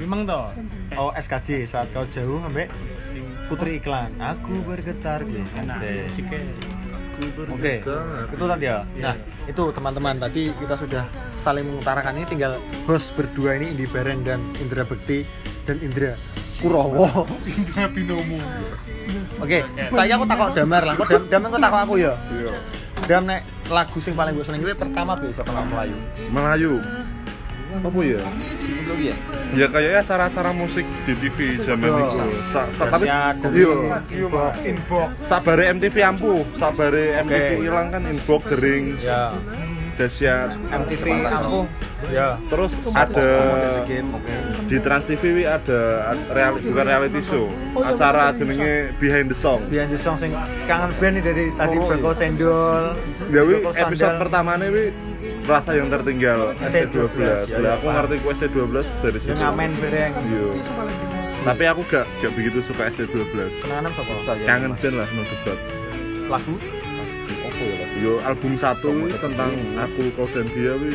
[0.01, 0.49] Memang toh.
[0.97, 2.73] oh SKJ saat kau jauh ambek
[3.13, 5.93] Sing putri iklan aku bergetar gitu Oke.
[7.53, 7.85] Oke,
[8.33, 8.81] itu tadi ya.
[8.97, 9.13] Nah,
[9.45, 11.05] itu teman-teman tadi kita sudah
[11.37, 12.57] saling mengutarakan ini tinggal
[12.89, 15.29] host berdua ini Indi Baren dan Indra Bekti
[15.69, 16.17] dan Indra
[16.65, 17.29] Kurowo.
[17.61, 18.41] Indra Binomo.
[19.37, 19.61] Oke,
[19.93, 20.97] saya aku takut damar lah.
[20.97, 22.13] Kok dam, damar kok takut aku ya?
[22.33, 22.53] iya
[23.05, 25.99] Dam nek lagu sing paling gue seneng itu pertama biasa kenal Melayu.
[26.33, 26.73] Melayu
[27.73, 28.21] apa ya?
[29.01, 29.15] Ya?
[29.55, 32.21] ya kayaknya acara-acara musik di TV zaman itu.
[32.51, 33.31] Sa, sa, tapi iya.
[34.67, 35.09] Inbox.
[35.25, 36.43] sabare MTV ampuh.
[36.59, 39.33] Sabare MTV hilang kan inbox kering Ya,
[39.97, 41.65] dahsyat MTV aku.
[42.09, 42.41] Ya.
[42.49, 43.29] terus ada
[44.65, 45.81] di Trans TV ada
[46.11, 47.47] ad- reali- bukan reality show.
[47.77, 49.61] Acara jenenge Behind the Song.
[49.69, 50.33] Biar di song sing
[50.65, 52.97] kangen band nih dari tadi Beko Cendol.
[53.29, 54.89] ya wi Beko episode pertamanya wi
[55.51, 59.35] rasa yang tertinggal SC12, SC12 ya, lah ya, aku ngerti ku SC12 dari Yang situ.
[59.37, 60.13] ngamen bareng.
[60.23, 60.47] Iya.
[61.41, 64.13] tapi aku gak gak begitu suka SC12 Senangan sapa?
[64.45, 65.59] kangen band lah no debat
[66.29, 66.55] Lagu?
[67.31, 70.91] Apa ya yo album satu tentang aku kau dan dia wi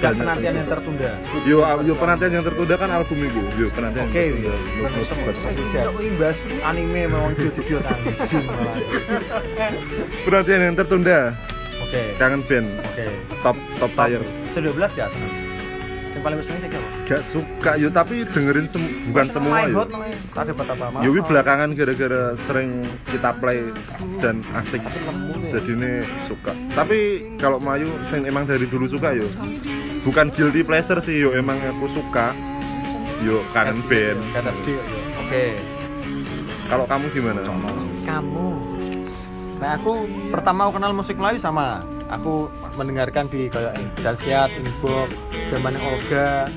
[0.00, 1.10] dan banyak penantian yang tertunda.
[1.44, 3.40] yo yo penantian yang tertunda kan album itu.
[3.58, 4.24] Yo penantian Oke.
[5.52, 8.76] Sejak imbas anime memang malah.
[10.24, 11.36] penantian yang tertunda
[11.90, 12.02] Oke.
[12.16, 13.06] kangen band Oke.
[13.42, 15.32] top top tier Se-12 gak seneng?
[16.10, 16.70] Yang paling seneng sih
[17.04, 20.14] gak suka yo tapi dengerin sem- bukan semua yo namanya.
[20.30, 22.70] Ada apa apa Yo belakangan gara-gara sering
[23.04, 23.58] kita play
[24.18, 24.78] dan asik
[25.44, 26.98] jadi ini suka tapi
[27.34, 29.26] kalau Mayu sing emang dari dulu suka yo
[30.00, 32.30] bukan guilty pleasure sih yo emang aku suka
[33.20, 34.20] yo kangen band.
[35.20, 35.58] Oke.
[36.66, 37.42] kalau kamu gimana
[38.00, 38.79] Kamu.
[39.60, 42.48] Nah aku pertama aku kenal musik Melayu sama aku
[42.80, 45.12] mendengarkan di kayak Dahsyat, Inbox,
[45.52, 46.48] zaman Olga,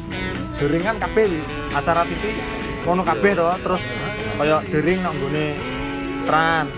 [0.57, 1.41] Dering kan kabeh wi.
[1.75, 2.39] acara TV
[2.87, 3.83] ono kabeh to, terus
[4.39, 5.19] kayak Dering nang
[6.23, 6.77] Trans,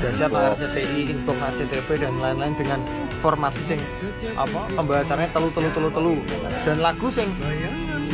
[0.00, 2.80] nang RCTI, Inbox RCTV dan lain-lain dengan
[3.20, 3.80] formasi sing
[4.32, 6.16] apa pembahasannya telu telu telu telu.
[6.64, 7.28] Dan lagu sing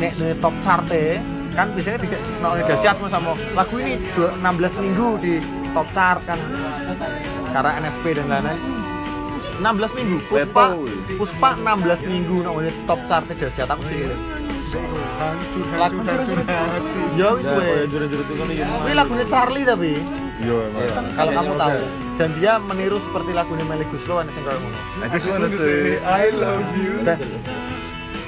[0.02, 1.22] nek nek top charte
[1.52, 5.36] kan biasanya tiga no dahsyat ngono sama lagu ini dua- 16 minggu di
[5.76, 6.40] top chart kan
[7.52, 8.60] karena NSP dan lain-lain.
[9.60, 10.16] 16 minggu.
[10.26, 10.64] Puspa.
[11.20, 14.08] Puspa 16 minggu no, top chart dahsyat aku sih
[15.76, 16.00] lagu
[17.12, 20.00] ya wis we jurut-jurut itu kan iya lagunya Charlie tapi.
[20.40, 21.78] Yo emang kalau kamu tahu.
[22.16, 24.76] dan dia meniru seperti lagunya Melly Guslo ana sing kaya ngono.
[25.04, 27.04] I just wanna say I love you.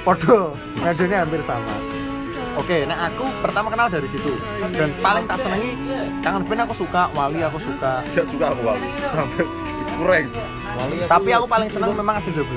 [0.05, 0.53] Podo.
[0.77, 1.94] Nadanya hampir sama
[2.55, 4.33] oke nah aku pertama kenal dari situ.
[4.73, 5.71] Dan paling tak senengi
[6.23, 8.01] kangen band aku suka wali aku suka.
[8.15, 8.87] Gak suka aku Wali.
[9.11, 9.45] sampai
[9.99, 10.27] kurang.
[11.07, 12.51] Tapi aku paling seneng memang SC12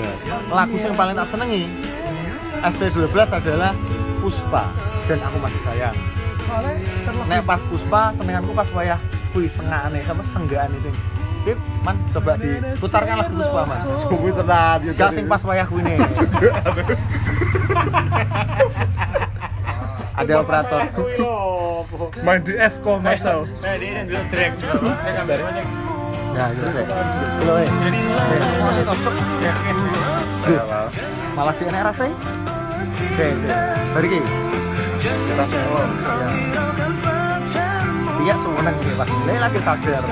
[0.51, 1.71] lagu yang paling tak senengi
[2.63, 3.73] SC12 adalah
[4.19, 4.65] Puspa.
[5.07, 5.97] Dan aku masih sayang.
[7.31, 8.99] Nek pas Puspa senenganku pas wayah
[9.31, 10.97] kui sengane sama senggaane sing
[11.47, 11.55] Bib,
[11.87, 13.87] man coba diputarkan lagu Puspa man.
[13.95, 15.87] Suwi tenan yo Gak sing pas wayah kuwi
[20.19, 20.83] Ada operator.
[22.27, 24.53] main di F kok Marcel Nah, dia dulu track.
[26.35, 26.85] Nah, terus ya.
[27.39, 27.71] Kilo eh.
[28.59, 29.15] Masih cocok.
[31.39, 32.09] Malah si enek Rafe.
[33.15, 33.49] Si, si.
[33.95, 34.21] Bari ki.
[34.99, 36.29] kita semua Ya.
[38.19, 40.03] Iya sewenang ki pas ini lagi sadar.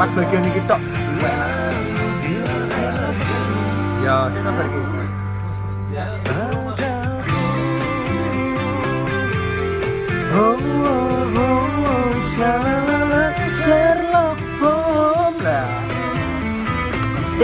[0.00, 0.80] Pas bagian tok.
[1.20, 1.52] enak.
[4.00, 4.82] Ya, sih bar ki.
[10.34, 10.64] Oh.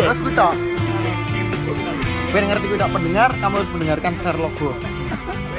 [0.01, 0.33] Terus gue.
[2.31, 4.83] Biar ngerti gue tok pendengar, kamu harus mendengarkan Sherlock Holmes.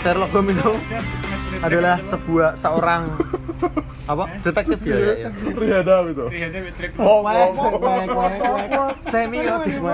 [0.04, 0.74] Sherlock Holmes itu
[1.62, 3.16] adalah sebuah seorang
[4.12, 4.26] apa?
[4.42, 5.30] Detektif ya, ya, ya.
[6.12, 6.26] Itu?
[9.02, 9.94] Semiotik cuma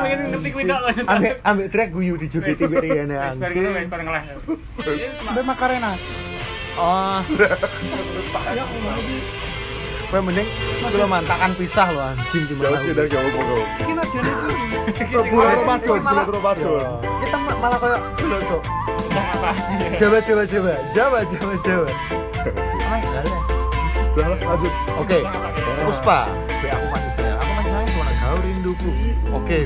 [0.00, 0.44] pengen tok.
[1.06, 2.26] ambek ambek track guyu di
[3.54, 4.22] tiba bareng lah.
[5.20, 5.90] Sampai Makarena.
[6.74, 7.20] oh
[10.04, 10.46] Kowe mending
[10.84, 12.92] kalau mantakan pisah lo anjing jauh gimana sih.
[12.92, 13.42] Dari jauh kok
[13.82, 13.92] Ini
[15.26, 16.76] bulan Ramadan bulan Ramadan
[17.24, 18.00] kita ma- malah kayak.
[19.94, 20.74] Jawa Jawa Jawa.
[20.92, 21.88] Jawa Jawa Jawa.
[21.88, 22.54] Apa ya?
[22.54, 22.73] Lale.
[24.14, 25.18] Udah lah, lanjut Oke,
[25.84, 26.18] Puspa.
[26.62, 27.38] Be, aku masih sayang.
[27.42, 28.90] Aku masih sayang sama kau rinduku.
[29.34, 29.58] Oke.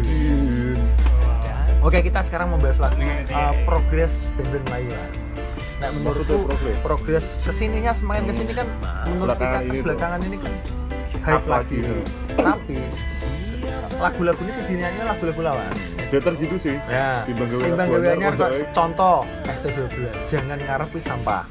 [1.79, 5.07] Oke, kita sekarang membahas lagu uh, progres band-band lah.
[5.79, 6.51] Nah, menurutku
[6.83, 7.39] progres?
[7.47, 8.67] ke sininya semakin ke sini kan
[9.07, 10.53] menurut kita belakangan ini kan
[11.23, 11.79] hype lagi.
[11.87, 12.03] lagi.
[12.35, 12.79] Tapi
[13.99, 15.77] lagu-lagu ini sih dinyanyi lagu-lagu lawas.
[16.09, 16.77] Better gitu sih.
[16.89, 21.43] Ya, Timbang gawe timbang gawe anyar, kok contoh ST12 jangan ngarep wis sampah.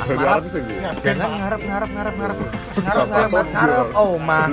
[0.00, 0.58] Asmara gitu.
[1.04, 2.36] jangan ngarep ngarep ngarep ngarep ngarep
[2.82, 4.00] Sampah ngarep ngarep juga.
[4.00, 4.48] oh mah.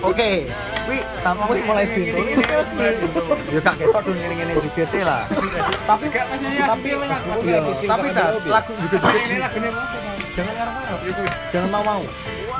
[0.00, 0.48] Oke,
[0.88, 2.70] wi sampai wih, mulai bintu ini kan wis
[3.52, 5.28] Ya gak ketok dong ngene-ngene juga sih lah.
[5.84, 6.88] Tapi tapi
[7.44, 9.10] iya, tapi tak lagu juga juga
[10.36, 11.00] jangan ngarep ngarep
[11.48, 12.02] jangan mau mau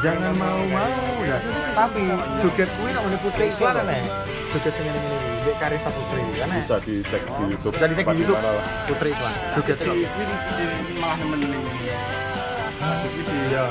[0.06, 1.38] jangan mau mau ya
[1.74, 2.02] tapi
[2.38, 4.06] joget kuwi nek ngene putri iklan nek.
[4.54, 7.74] Joget sing ngene ngene iki Dek Karisa Putri kan Bisa dicek di YouTube.
[7.74, 8.40] bisa dicek di YouTube.
[8.86, 9.96] Putri iklan joget kok
[11.02, 11.58] malah nemen ini
[13.50, 13.64] iya.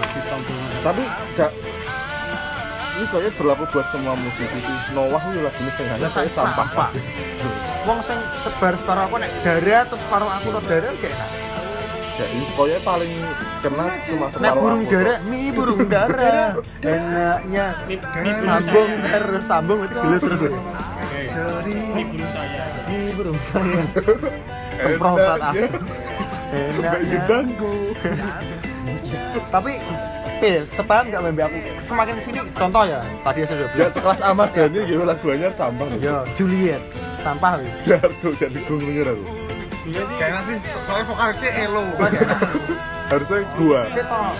[0.83, 1.03] Tapi
[1.39, 1.51] gak
[2.95, 4.77] ini kayaknya berlaku buat semua musisi sih.
[4.95, 6.91] Noah itu lagunya sing hanya saya sampah.
[7.85, 11.44] wong sing sebar separuh aku nek dara terus separuh aku to dara gak enak
[12.15, 13.11] Ya ini kayaknya paling
[13.59, 17.65] kena cuma nek separuh burung dara mi burung dara enaknya
[18.31, 20.41] sambung terus sambung itu dulu terus.
[20.45, 22.63] Ini belum saya.
[22.87, 23.83] Mi burung saya.
[24.79, 25.71] Temproh saat asik
[26.55, 27.39] Mbak enaknya.
[29.51, 29.71] Tapi
[30.39, 31.51] eh sepaham gak mbak?
[31.51, 33.91] Aku semakin sini contoh ya tadi saya sudah Ya bilang.
[33.91, 35.87] sekelas Ahmad Dhani gitu lagu anyar sampah.
[35.99, 36.79] ya Juliet.
[37.19, 39.44] Sampah Biar tuh jadi gungungnya aku.
[39.85, 41.83] Kayaknya sih, soalnya vokalisnya Elo.
[43.05, 43.85] Harusnya gua.
[43.93, 44.33] saya tau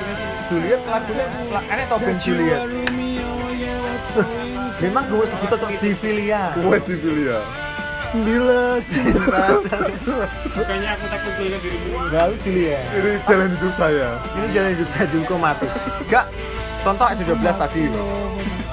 [0.49, 2.65] Juliet lagunya la- enak tau band Juliet.
[4.83, 6.51] Memang gue sebut tuh Sivilia.
[6.57, 7.39] Gue sih pilih ya.
[8.15, 8.79] Bila
[10.55, 12.83] bukannya aku takut dengan dirimu Lalu Juliet.
[12.95, 14.09] Ini jalan hidup saya.
[14.39, 15.67] ini jalan hidup saya dihukum mati.
[16.07, 16.25] Gak
[16.81, 17.83] contoh S12 tadi.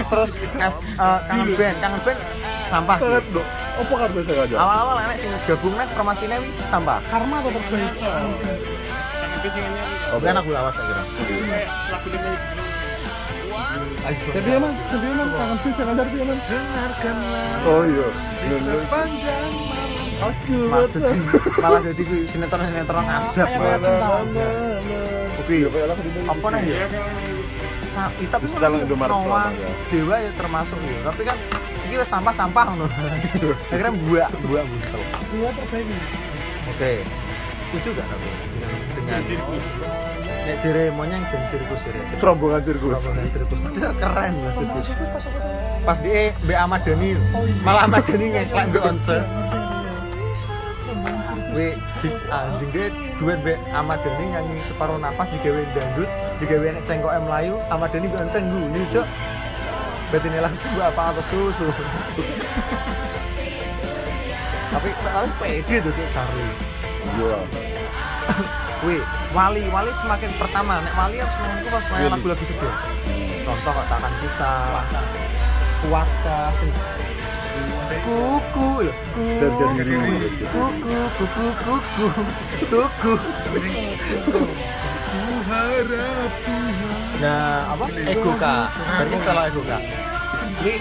[0.09, 2.19] Terus S eh, kangen band kangen band
[2.71, 2.97] sampah.
[3.03, 3.47] Dong.
[3.73, 4.57] Apa kan bisa aja?
[4.59, 8.25] awal-awal enak sing gabung nek formasinya wi sampah karma atau jangan
[9.43, 11.03] bisingannya bukan aku lawas saya
[12.09, 12.35] ini
[14.03, 16.41] Sedih emang, sedih emang, kangen pin saya ngajar dia emang.
[17.63, 18.09] Oh iya.
[18.51, 18.83] Nenek.
[20.23, 21.19] Aku malah jadi
[21.59, 23.47] malah jadi gue sinetron sinetron asap
[25.39, 26.21] oke Iya, kayak lagu ini.
[26.23, 26.87] apa nih ya
[28.25, 29.69] tapi Di setelah menurutku Indomaret Noah ya.
[29.91, 31.37] dewa ya termasuk ya tapi kan
[31.93, 32.89] ini wes sampah sampah ngono.
[33.69, 35.87] Saya kira buah buah buntel dua terbaik.
[36.73, 36.93] Oke.
[37.69, 39.65] Setuju gak kamu dengan dengan sirkus.
[40.43, 42.97] Nek jere monyeng ben sirkus ya Rombongan sirkus.
[42.97, 43.59] Rombongan sirkus.
[43.61, 44.81] Padahal keren maksudnya
[45.85, 47.11] pas di Mbak Ahmad Dhani.
[47.61, 49.19] Malah Ahmad Dhani ngeklek Mbak Once
[51.53, 52.89] di anjing deh
[53.21, 56.09] duet Mbak Ahmad Dhani nyanyi separuh nafas digawe dangdut
[56.41, 59.07] digawe nek cengkok Melayu Ahmad Dhani Mbak Once guyu cok
[60.13, 61.03] berarti ini lagu apa?
[61.17, 61.67] Atau susu.
[64.73, 66.53] Tapi tapi pede tuh cok Charlie
[67.03, 67.39] Iya.
[68.83, 70.85] Wih, wali wali semakin pertama.
[70.85, 72.75] Nek wali yang senengku pas main lagu-lagu sedih.
[73.43, 74.85] Contoh kok takkan kisah,
[75.83, 76.77] puaska, sing-
[78.03, 79.27] kuku kuku,
[80.51, 82.07] kuku, kuku, kuku,
[82.71, 83.13] kuku.
[85.43, 85.63] Nah, apa?
[85.77, 87.02] Ego
[88.37, 88.67] kak.
[88.75, 89.83] Berarti setelah ego kak.
[90.63, 90.79] Wih,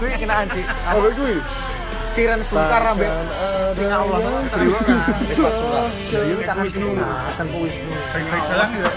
[0.00, 0.66] wih kena anjing.
[0.66, 1.40] Apa gue?
[2.12, 4.20] Siren sungkar ambek Takkan ada sing Allah.
[4.52, 4.96] Beriwa kan
[6.36, 7.08] kita kan bisa
[7.40, 7.88] tanpa wisnu.
[8.12, 8.90] Baik-baik sayang ya.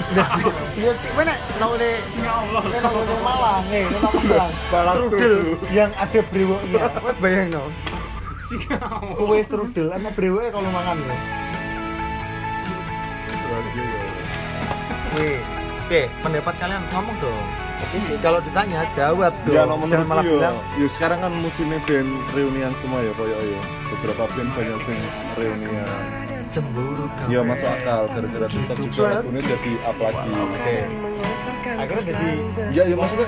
[0.75, 1.33] Iya sih mana?
[1.55, 3.87] Nang ne ne nang ne Malang nih.
[3.87, 5.71] Nang Malang strudel strudel.
[5.71, 6.83] yang ada brewoknya.
[7.07, 7.71] Wes bayang no
[9.17, 11.17] kue strudel ana brewoknya kalau mangan lo
[15.15, 15.39] Wih,
[15.87, 17.47] oke, pendapat kalian ngomong dong.
[18.19, 19.55] Kalau ditanya jawab dong.
[19.55, 23.39] Ya nomor Jangan malah yo, bilang yo sekarang kan musimnya band reunian semua ya koyo
[23.39, 23.59] yo.
[23.95, 24.99] Beberapa band banyak sing
[25.39, 25.87] reunian.
[26.45, 27.27] cemburu kau.
[27.27, 30.29] Ya masuk akal gara-gara TikTok juga lagunya jadi up lagi.
[30.29, 30.77] Oke.
[31.75, 32.27] Akhirnya jadi
[32.71, 33.27] Ya ya maksudnya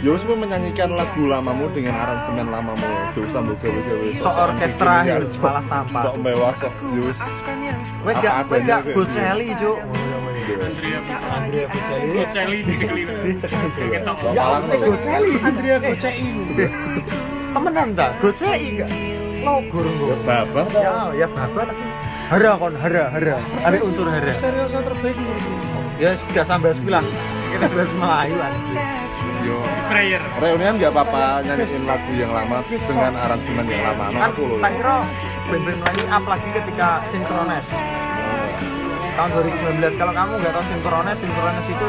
[0.00, 2.90] ya wis mau menyanyikan lagu lamamu dengan aransemen lamamu.
[3.18, 4.08] Usah mbok gawe-gawe.
[4.20, 6.02] sok orkestra ya malah sampah.
[6.06, 7.20] Sok mewah sok wis.
[8.02, 9.78] Wes gak Apa wes gak Bocelli, Cuk.
[10.42, 13.08] Andrea Bocelli Bocelli dicekelin
[14.34, 15.32] Ya, wes Bocelli.
[15.38, 16.26] Andrea Gocei
[17.52, 18.08] Temenan ta?
[18.18, 18.90] Bocelli gak?
[19.42, 20.66] Lo gurung Ya babah.
[20.70, 21.74] Ya, ya tapi
[22.32, 23.36] hara kon hara hara.
[23.66, 24.32] Ada unsur hara.
[24.38, 27.04] serius terbaik menurutku Ya gak sampai sekolah.
[27.52, 28.80] Kita bahas Melayu anjing.
[29.42, 29.58] Yo
[29.90, 34.04] prayer reunian gak apa-apa nyanyiin lagu yang lama dengan aransemen yang lama.
[34.10, 34.58] Kan aku loh.
[34.62, 34.96] tak kira
[35.50, 37.66] band-band Melayu up lagi ketika sinkrones.
[39.12, 41.88] Tahun 2019 kalau kamu nggak tahu sinkrones, sinkrones itu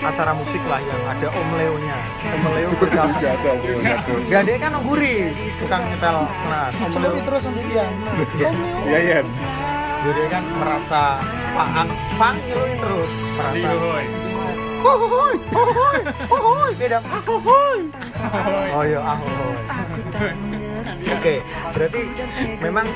[0.00, 1.98] acara musik lah yang ada Om Leo-nya.
[2.26, 3.20] Om Leo bergabung.
[3.20, 4.14] Gak ada obrolan aku.
[4.26, 5.14] Dan dia kan ngguri,
[5.60, 6.72] tukang nyetel kelas.
[6.74, 7.14] Om Leo.
[7.22, 7.84] Terus sampai iya
[8.88, 9.18] Iya iya.
[10.00, 11.02] Jadi dia kan merasa
[11.52, 13.68] Faang, Faang nyeluin terus merasa.
[13.70, 14.04] Hohoi.
[14.80, 17.80] Hohoi, hohoi, beda hohoi.
[18.72, 19.18] Oh iya, ah,
[21.10, 21.34] Oke,
[21.74, 22.00] berarti
[22.62, 22.86] memang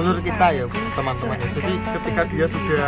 [0.00, 0.64] menurut kita ya
[0.96, 1.48] teman-teman ya.
[1.52, 2.86] Jadi ketika dia sudah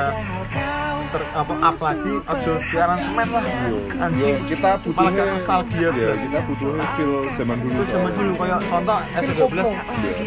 [1.13, 3.45] ter, apa up lagi, ojo di aransemen lah.
[4.09, 4.37] Anjing.
[4.41, 7.73] Ya, kita Malah butuhnya gak nostalgia ya, kita butuhnya feel zaman dulu.
[7.77, 9.53] Itu zaman dulu kayak contoh S12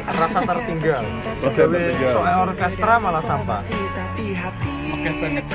[0.06, 1.04] rasa tertinggal.
[1.41, 2.13] Rasa Gawe tertinggal.
[2.13, 3.62] soal orkestra malah sampah.
[4.94, 5.46] Oke banget.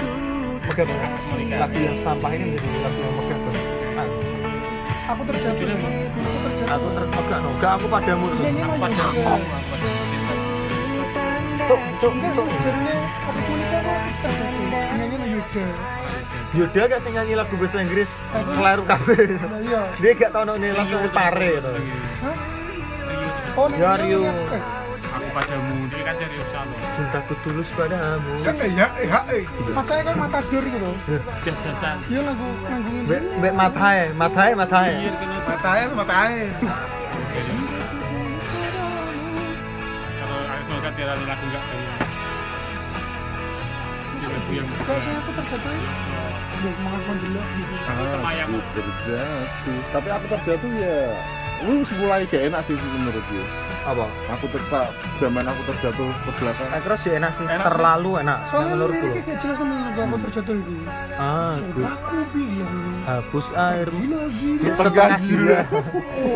[0.66, 1.10] Megah banget.
[1.58, 3.64] Lagu yang sampah ini menjadi lagu yang megah banget.
[3.90, 4.38] Anjing.
[5.10, 5.66] aku terjatuh
[6.70, 7.50] aku terjatuh Aku ter oh, no.
[7.58, 8.64] Gak, aku padamu pada Iya.
[8.64, 9.04] aku pada
[11.70, 12.48] Tuk, tuk, tuk.
[16.50, 20.98] Yuda gak sih nyanyi lagu bahasa Inggris Kelaru kafe iya Dia gak tau ini langsung
[21.14, 21.70] pare gitu.
[22.26, 22.34] Hah?
[23.58, 24.30] oh nyanyi
[25.30, 26.80] padamu, dia kan seriusan loh.
[26.98, 28.32] Cintaku tulus padamu.
[28.42, 28.86] Kan eh ya.
[28.98, 29.44] Eh ha, eh.
[29.72, 30.96] Macanya kan matador gitu loh.
[31.46, 31.96] Jas-jasan.
[32.10, 33.06] iya lagu lagu ini.
[33.06, 36.48] Mbak Mbak Matai, Matai, Matai Iya, kena mata air mata air
[40.20, 42.00] kalau aku kan tiada lagu enggak kayak
[44.20, 45.88] Ini lagu yang kalau saya aku terjatuh ini
[46.60, 47.74] udah semangat menjelak gitu.
[47.88, 49.78] Aku terjatuh.
[49.96, 51.00] Tapi aku terjatuh ya.
[51.60, 53.40] Lu mulai gak enak sih menurutku.
[53.80, 54.04] Apa?
[54.32, 56.68] Aku tersa zaman aku terjatuh ke belakang.
[56.72, 57.68] Aku sih enak sih, Enak sih.
[57.68, 59.04] terlalu enak soalnya menurutku.
[59.06, 60.72] liriknya gak jelas sama lagu aku terjatuh itu.
[61.12, 62.76] Aku aku bilang.
[63.00, 65.58] Hapus lagi setengah gila.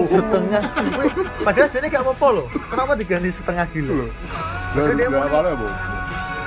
[0.05, 0.63] setengah.
[0.95, 2.47] Wih, padahal jadi gak apa-apa loh.
[2.69, 3.93] Kenapa diganti setengah gila?
[4.75, 5.69] Lah dia enggak mau- apa-apa, Bu.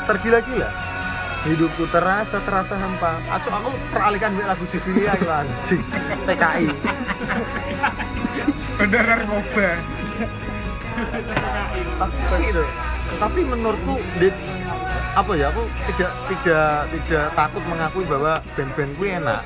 [0.06, 0.70] tergila-gila.
[1.38, 3.18] Hidupku terasa terasa hampa.
[3.30, 3.48] Aku
[3.90, 5.82] teralihkan dengan lagu Sivilia itu anjing.
[6.26, 6.68] TKI
[8.78, 9.70] bener narkoba
[11.98, 12.64] tapi gitu
[13.18, 14.30] tapi menurutku di
[15.18, 19.42] apa ya aku tidak tidak tidak takut mengakui bahwa band-band gue enak.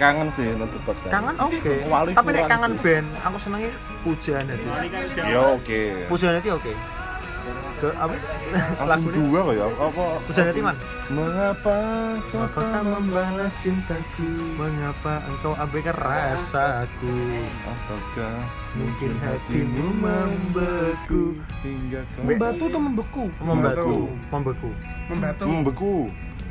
[0.00, 1.12] Kangen sih nonton podcast.
[1.12, 1.34] kangen?
[1.36, 1.74] Oke.
[2.16, 2.80] Tapi nek kangen sih.
[2.80, 4.68] band aku senengnya pujian itu
[5.20, 5.82] Ya oke.
[6.08, 6.72] pujian itu oke
[7.76, 8.14] ke apa?
[8.88, 9.66] Lagu dua kok ya.
[9.68, 10.04] Apa?
[10.32, 11.78] Itu man mengapa
[12.32, 14.30] kau Mengapa tak membalas cintaku?
[14.56, 17.16] Mengapa engkau abaikan rasaku
[17.62, 18.38] Ataukah
[18.76, 21.22] Mungkin hatimu membeku?
[21.62, 23.24] hingga kau membatu atau membeku?
[23.40, 23.96] Membeku.
[24.32, 24.70] Membeku.
[25.06, 25.96] Membatu membeku?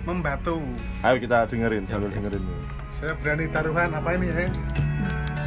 [0.05, 0.61] membatu
[1.01, 2.45] Ayo kita dengerin sambil dengerin.
[2.93, 4.45] saya berani taruhan apa ini ya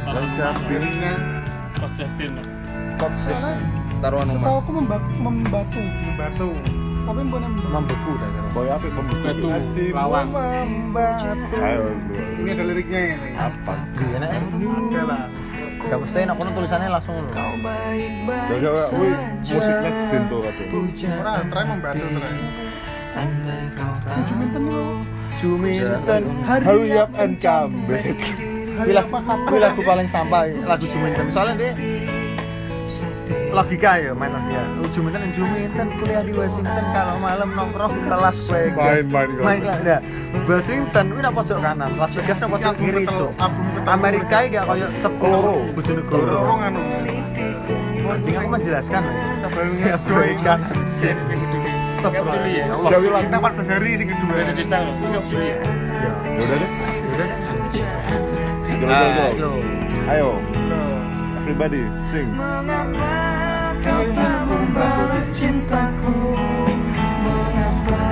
[0.09, 0.75] Lengkapi.
[1.79, 1.95] Coach
[3.23, 3.88] Justin.
[3.99, 5.81] Taruhan setahu aku memba- membatu.
[5.81, 6.47] Membatu.
[7.09, 7.67] Apa yang membatu?
[7.69, 8.47] Membeku dah kira.
[8.53, 9.23] Boy apa membeku?
[9.25, 10.25] Batu Hatimu lawan.
[10.29, 11.55] membatu.
[11.57, 11.85] Ayo.
[12.39, 13.29] ini ada liriknya ini.
[13.35, 13.73] Apa?
[13.97, 14.41] Iya enak eh?
[14.41, 15.23] Ada lah.
[15.79, 17.31] Gak mesti enak kono tulisannya langsung lho.
[18.51, 21.17] Jaga wih musik next bento katanya.
[21.17, 22.33] orang try membatu try
[24.27, 24.85] Juminten itu
[25.39, 28.19] Juminten Hurry up and come back.
[28.79, 29.11] Lagu,
[29.59, 31.25] lagu paling sampah lagu Juminten.
[31.31, 31.71] Soalnya dia
[33.53, 34.61] logika ya main logika.
[34.89, 39.05] Juminten Juminten kuliah di Washington kalau malam nongkrong ke Las Vegas.
[39.05, 39.77] Main, main, main lah.
[39.85, 39.99] Nah,
[40.49, 43.31] Washington kuwi nang pojok kanan, Las Vegas nang pojok kiri, Cuk.
[43.85, 45.55] Amerika iki gak koyo cep Keloro.
[45.77, 46.33] Bojonegoro.
[46.41, 46.81] lorong anu
[48.09, 49.03] Anjing aku menjelaskan.
[49.77, 50.59] Ya, baikkan.
[51.93, 52.25] Stop ya.
[52.25, 53.21] Allah.
[53.21, 55.57] Kita 14 hari sing kedua peduli ya.
[55.61, 56.69] Ya, Ya udah deh.
[57.13, 57.39] udah deh.
[58.81, 59.33] Jalan.
[60.09, 60.29] Ayo.
[61.49, 62.29] Everybody sing.
[63.81, 66.37] kau tak membalas cintaku
[67.25, 68.05] mengapa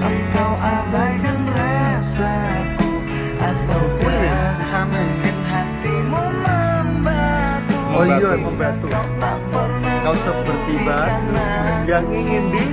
[0.00, 2.90] engkau abaikan rasaku
[3.36, 3.82] atau
[4.88, 8.88] mungkin hatimu membatu Oh iya, membatu.
[10.00, 11.36] Kau seperti batu
[11.84, 12.64] yang ingin di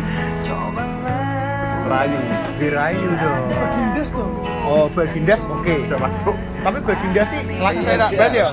[1.92, 2.20] Rayu.
[2.56, 3.52] dirayu dong.
[3.52, 4.32] Bagindas tuh
[4.64, 5.92] Oh, Bagindas oke.
[5.92, 6.40] Udah masuk.
[6.60, 8.48] Tapi Bagindas sih lagi saya tak bahas ya.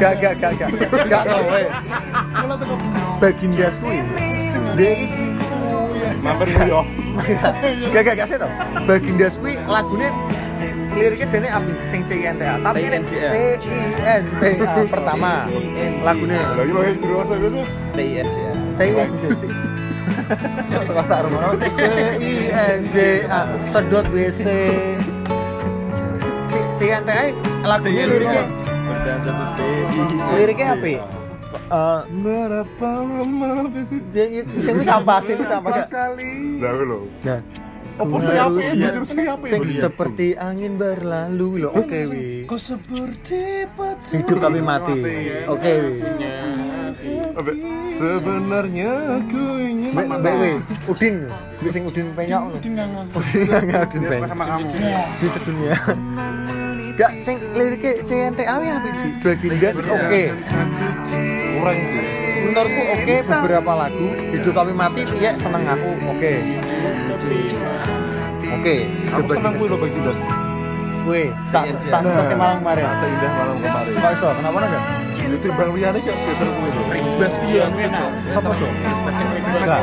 [0.00, 0.68] Gak gak gak gak.
[1.08, 1.64] Gak mulai
[2.56, 2.78] tuh
[3.20, 4.00] Bagindas kuwi.
[4.74, 4.92] Dia
[6.24, 6.80] Mampir dulu yo.
[7.92, 8.50] gak gak gak sih tau.
[8.88, 10.08] Bagindas kuwi lagune
[10.94, 15.50] liriknya jane api sing CINTA tapi ini CINTA pertama
[16.06, 17.60] lagunya Lagi yang dulu masa dulu.
[17.98, 18.46] TINCA
[18.78, 19.04] TINJA
[20.94, 23.10] Masa rumah TINJA
[23.66, 24.44] Sedot WC
[26.84, 27.32] C- CNTA
[27.64, 28.44] lagunya liriknya
[28.84, 29.72] berdan satu TI
[30.36, 31.00] liriknya apa ya?
[31.64, 34.04] Eh, Berapa lama besok?
[34.12, 35.86] ya- ya- sing wis sampah sing wis sampah gak?
[35.88, 37.08] sekali Dah lo.
[37.24, 37.40] Nah,
[37.94, 38.90] Aku harusnya
[39.46, 41.70] sing seperti angin berlalu lho.
[41.72, 42.42] Oke wi.
[42.44, 44.98] Kau seperti batu Hidup tapi mati.
[45.46, 45.92] Oke wi.
[47.80, 50.50] sebenarnya aku ingin Mbak Mbak wi.
[50.90, 51.16] Udin.
[51.62, 52.42] Wi sing Udin penyok.
[52.44, 52.58] lho.
[52.58, 54.28] tinggal Udin nggak Udin penyok.
[54.28, 54.68] sama kamu
[55.14, 55.76] Di sedunia.
[56.94, 59.10] Gak sing liriknya sing NTA wi apa sih?
[59.18, 60.22] Dua ginda sih oke.
[61.58, 62.02] kurang sih
[62.44, 66.32] Menurutku oke beberapa lagu hidup tapi mati ya seneng aku oke.
[68.54, 68.76] Oke.
[69.10, 70.18] aku senang kuwi lo bagi das
[71.04, 72.88] Wih, tak tak seperti malam kemarin.
[72.96, 74.28] seindah malam kemarin Kok iso?
[74.40, 74.80] Kenapa nada?
[75.14, 76.82] itu timbang liyane kayak better kuwi lo
[77.18, 78.10] Bas iya enak.
[78.30, 78.70] Siapa cok?
[79.50, 79.80] Enggak.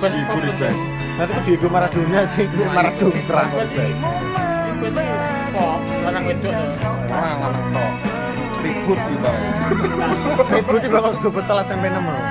[0.00, 0.76] Ibu bas.
[1.12, 3.44] Nanti Diego Maradona sih, gue Maradona.
[4.82, 5.06] Bas sih
[5.54, 6.68] kok lanang wedok tuh.
[7.14, 7.92] Orang lanang tok.
[8.62, 9.32] Ribut gitu.
[10.58, 12.22] Ibu tiba kalau sudah betul SMP 6 loh.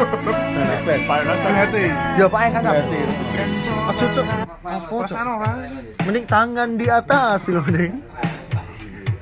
[0.83, 1.23] Bebas.
[1.47, 1.85] hati
[2.19, 2.83] Ya Pak kan sama.
[3.91, 4.25] Aduh cok.
[4.67, 5.17] Apa cok?
[6.03, 7.93] Mending tangan di atas loh mending.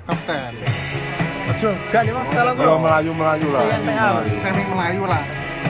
[0.09, 0.53] kapten
[1.49, 2.77] Aduh, gak nih mas kalau yo gue.
[2.77, 3.61] melayu melayu lah
[4.37, 5.21] semi Melayu lah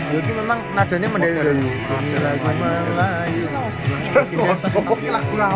[0.09, 1.69] Ya ini memang nadanya mendayu-dayu.
[1.69, 3.45] Ini lagu Melayu.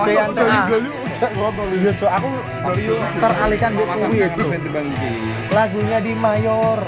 [0.06, 0.62] Saya NTA.
[1.74, 2.30] Iya cok, aku
[3.20, 4.50] teralihkan di kuwi ya cok.
[5.54, 6.80] Lagunya di Mayor.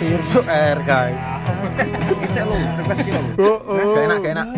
[0.00, 1.18] Pirso R guys.
[2.24, 3.20] Isek lo, bebas gitu.
[3.36, 3.92] Oh, oh.
[3.92, 4.48] Gak enak, gak enak.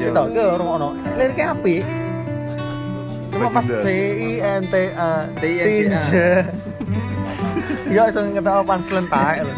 [0.00, 0.88] Sih tau ke orang ono.
[1.20, 1.76] Liriknya api.
[3.28, 3.86] Cuma pas C
[4.16, 6.48] I N T A Tinja.
[7.86, 9.54] Iya, iso ngetawa punchline tae lho.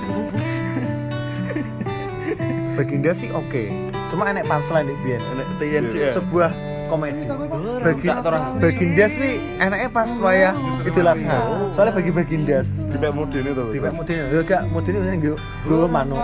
[2.74, 3.70] Baginda sih oke.
[4.10, 5.22] Cuma enek punchline di biyen.
[5.22, 5.94] Enek TNJ.
[6.18, 6.50] Sebuah
[6.90, 7.30] komedi.
[7.88, 8.08] Bagi
[8.60, 10.52] Bagindas wi enaknya pas wayah
[10.84, 11.38] Idul Adha.
[11.72, 15.88] Soalnya bagi Bagindas di pek modene to tiba mudine lho gak mudine biasanya gue gue
[15.88, 16.16] manu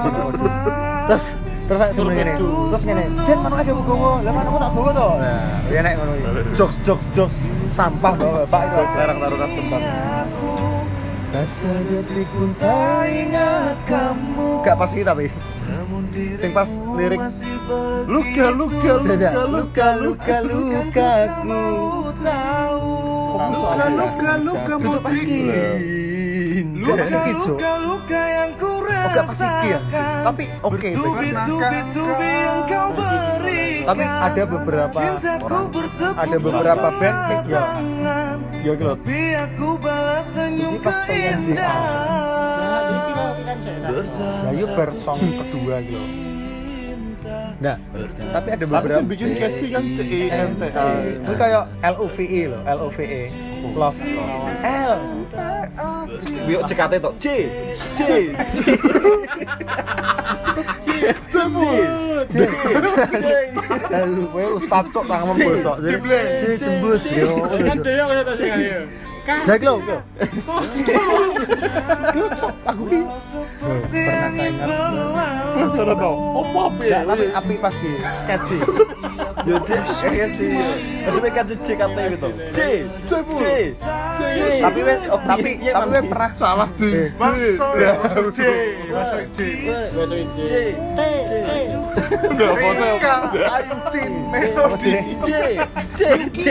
[1.08, 1.24] terus
[1.64, 5.12] terus saya sebenarnya gini terus gini dan manu ada gue lah manu tak bawa toh.
[5.16, 5.40] Nah
[5.72, 6.12] ya naik manu
[6.52, 7.36] jokes jokes jokes.
[7.72, 8.80] Sampah bawa bapak itu.
[8.92, 9.84] Sekarang taruh custom bang
[11.34, 14.62] tak sedetik pun tak ingat kamu.
[14.62, 15.26] Gak pas gitu tapi
[16.14, 17.20] sing pas lirik
[18.06, 21.10] luka luka luka luka luka luka
[23.34, 25.40] luka luka luka itu pas ki
[26.84, 27.54] Gak pas ki Jo
[28.94, 29.80] Oh gak pas ki ya
[30.22, 30.88] Tapi oke
[33.84, 35.00] Tapi ada beberapa
[35.44, 35.66] orang.
[36.14, 37.62] Ada beberapa band sih Ya
[38.62, 38.94] Ya gitu
[40.54, 40.98] Ini pas
[41.52, 42.33] Nah
[44.54, 46.34] itu bar song kedua gitu
[47.62, 47.80] Nah,
[48.36, 51.64] tapi ada tapi beberapa sing bikin catchy kan C E N T A ini kayak
[51.80, 53.08] LOVE loh, LOVE.
[53.72, 53.96] Love.
[54.60, 54.92] L.
[56.44, 57.14] Biok CKT tok.
[57.16, 57.48] C.
[57.96, 58.00] C.
[58.04, 58.60] C.
[62.28, 62.34] C.
[63.88, 65.76] Lalu kowe ustaz cok tangan membosok.
[65.80, 67.00] C jembut.
[67.56, 68.84] Kan dia yang ada sing ayo.
[69.24, 69.74] Nah, lho.
[72.04, 73.00] Iki lho, cok, aku iki.
[73.88, 74.68] Pernah kaingat.
[75.74, 76.14] ora tau
[76.44, 77.90] opo apa Enggak, tapi api pas ki.
[78.28, 78.58] Catchy.
[79.48, 79.70] Yo C.
[80.04, 80.40] Eh C.
[81.08, 82.28] Tapi mereka C CKT gitu.
[82.52, 82.58] C.
[83.08, 83.12] C.
[83.40, 83.42] C.
[84.60, 88.40] Tapi wes tapi tapi wes pernah salah sih masuk masuk C
[88.92, 89.38] masuk C
[89.94, 90.52] Bas C.
[90.94, 91.42] T T.
[92.34, 92.86] udah foto
[93.40, 94.98] Ayu Cin apa sih?
[95.24, 95.30] C.
[96.36, 96.44] C.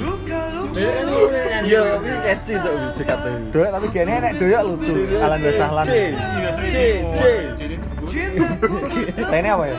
[0.00, 0.78] C.
[1.68, 3.26] Yo, ini catchy tuh CKT.
[3.52, 4.94] Doyak tapi gini enek doyak lucu.
[5.20, 5.84] Alan Basahlan.
[5.84, 5.94] C.
[6.72, 6.76] C.
[7.20, 8.14] C.
[9.30, 9.76] Nah, ini apa ya?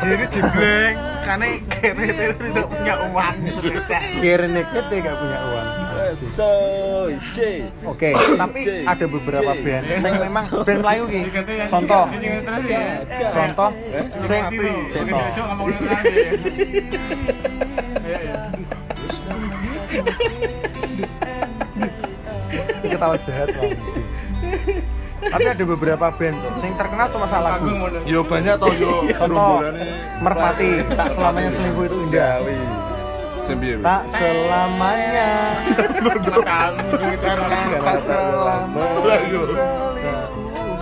[0.00, 0.94] jadi jibleng
[1.24, 2.06] karena kere
[2.36, 3.68] tidak punya uang gitu.
[4.22, 5.66] Kira kita gak punya uang.
[6.14, 6.48] So,
[7.34, 7.66] C.
[7.82, 11.22] Oke, tapi ada beberapa band sing memang band Melayu ki.
[11.66, 12.06] Contoh,
[13.34, 13.70] contoh
[14.22, 14.42] sing
[14.94, 15.24] contoh.
[22.84, 23.70] Ketawa jahat lah.
[25.24, 27.72] Tapi ada beberapa band Cok, sing terkenal cuma salah lagu.
[28.04, 29.64] yo banyak toh yo Contoh,
[30.20, 32.44] Merpati, tak selamanya selingkuh itu indah.
[33.44, 35.30] piye Tak selamanya.
[37.80, 39.00] Tak selamanya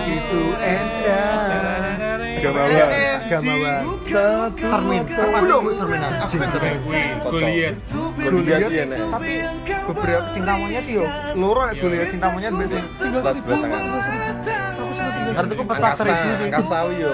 [0.03, 1.92] itu indah.
[2.43, 2.89] Gamawan.
[3.31, 3.83] Gamawan.
[4.59, 5.03] Sermin.
[5.07, 6.41] Belum Sermin anjing.
[7.23, 7.75] Goliat.
[8.19, 8.71] Goliat
[9.13, 9.33] tapi
[9.87, 11.07] beberapa cinta monyet yo
[11.39, 12.85] loro Goliat cinta monyet biasanya
[13.23, 13.83] Tas batangan.
[15.33, 16.47] Artinya aku pecah seribu sih.
[16.49, 17.13] Angkasawi yo.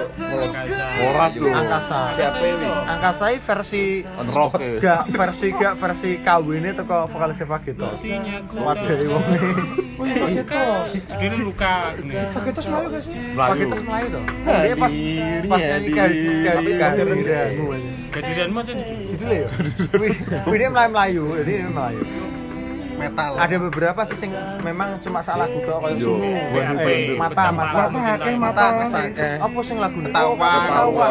[1.09, 1.99] ora lho angkasa.
[2.13, 2.69] Siapa ini?
[2.69, 3.83] angkasa ini versi
[4.29, 4.73] rock ya.
[4.79, 7.89] gak versi gak versi KW ini teko vokalisnya Pak Gito.
[8.59, 9.53] Wajah wong ini.
[11.19, 11.75] Dia luka.
[12.29, 14.93] Paketos Melayu guys Pak Gito Melayu tuh dia pas
[15.49, 17.67] pas nyanyi kehadiranmu
[18.09, 18.85] Kejadianmu aja nih.
[19.15, 19.39] judulnya.
[19.45, 19.49] Ya?
[20.59, 22.03] Ini melayu melayu jadi ini melayu
[22.99, 23.33] metal.
[23.39, 27.17] Ada beberapa sih yang memang cuma salah lagu tok Bandung, eh, Bandung.
[27.17, 27.83] mata mata.
[27.89, 28.67] Mata, akeh mata.
[29.39, 31.09] apa sing lagu Ketawa, ketawa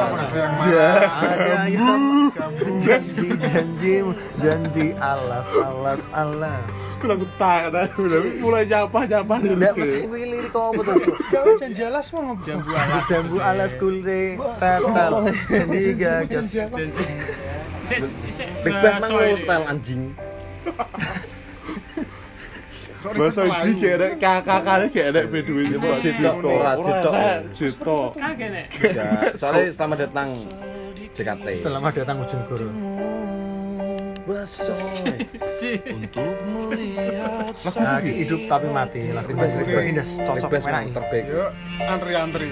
[0.68, 0.90] Ya.
[1.08, 2.02] ada yang
[2.84, 3.94] janji janji
[4.38, 6.68] janji alas alas alas.
[6.98, 9.38] Lagu tak, nah, udah mulai nyapa nyapa.
[9.38, 10.98] Nggak mesti gue lirik kok apa tuh?
[11.30, 13.04] Gak janji alas mau Jambu alas.
[13.06, 14.24] jambu alas kulre
[14.58, 15.14] tetel.
[15.48, 17.10] Jadi gagas isik.
[18.66, 19.32] Big Bass mang Soy.
[19.32, 20.02] lo style anjing.
[23.16, 27.12] Bahasa Ji kayak ada kakak-kakaknya kayak ada beduin Itu Jito, ora Jito.
[27.56, 28.68] Jito Kagak nek.
[28.92, 29.06] Ya,
[29.40, 30.30] soalnya selamat datang
[31.18, 31.46] JKT.
[31.66, 32.70] selamat datang ujung guru
[35.62, 35.72] Ci.
[37.80, 39.02] nah hidup tapi mati.
[39.34, 39.56] Bass.
[39.88, 41.26] Indes Big cocok mang terbaik.
[41.32, 41.50] yuk
[41.88, 42.48] antri-antri.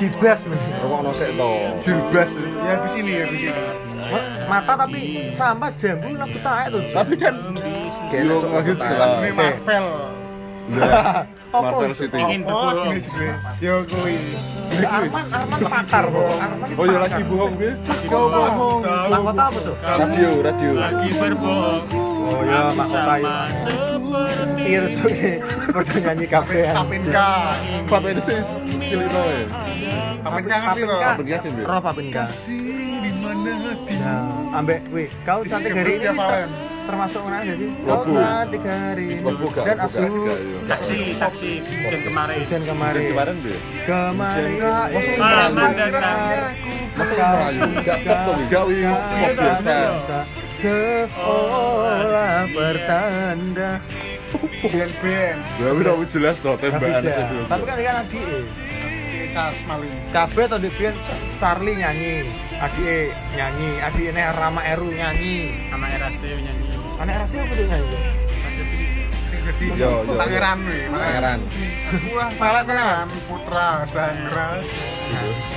[0.00, 1.50] Gibas men Rokok sik to.
[1.84, 3.60] Gilbas ya habis ini ya habis ini.
[4.48, 5.00] Mata tapi
[5.30, 6.08] sama jambu
[6.72, 7.34] tuh Tapi kan
[9.22, 10.19] ini Marvel
[11.52, 12.06] Marvel itu?
[12.06, 12.18] City.
[12.18, 12.94] Ingin oh
[13.58, 14.14] yo kui.
[14.70, 17.72] Arman Arman pakar kok Arman Oh ya lagi bohong gue
[18.06, 18.80] Kau bohong.
[18.86, 20.70] mahkota apa tuh Radio, radio.
[20.78, 21.82] Lagi berbohong.
[22.22, 25.10] oh ya mahkota ya Sama seperti Iya tuh
[25.74, 27.30] pada nyanyi kafe Papinka
[27.90, 28.38] Papa ini sih
[28.86, 31.50] cilik ya ngerti loh Papinka sih.
[31.66, 31.80] Roh
[33.00, 33.52] di mana
[34.00, 36.69] Nah, ambek, wih, kau cantik hari ini.
[36.86, 37.70] Termasuk mana gak sih?
[37.84, 38.12] Lebu.
[38.14, 39.06] cantik hari.
[39.20, 39.64] Gak?
[39.66, 40.04] dan asu.
[40.66, 42.36] taksi, taksi hujan kemarin.
[42.44, 43.02] hujan kemarin.
[43.12, 43.58] Kemarin deh.
[43.84, 44.50] kemarin.
[44.90, 46.52] Masuk datang.
[46.96, 47.62] Masuk Melayu.
[47.84, 49.02] Gak pop to, Gak wi pop
[49.38, 49.76] biasa.
[50.50, 53.70] seolah pertanda
[54.60, 57.00] band-band Gue udah mau jelas toh tembakan.
[57.02, 58.44] itu tapi kan ini kan adik
[59.30, 60.94] Charles Maling Kabeh atau Devian
[61.38, 62.26] Charlie nyanyi,
[62.58, 65.54] adik nyanyi, adik ini Rama Eru nyanyi.
[65.70, 66.69] Sama RAC nyanyi.
[67.00, 67.64] Anak Rasi apa tuh?
[67.64, 68.86] Rasa jadi
[69.72, 70.14] Yo, yo.
[70.14, 71.40] pangeran wih Pangeran.
[72.12, 73.06] wah Melek tenan.
[73.24, 74.60] putra sangra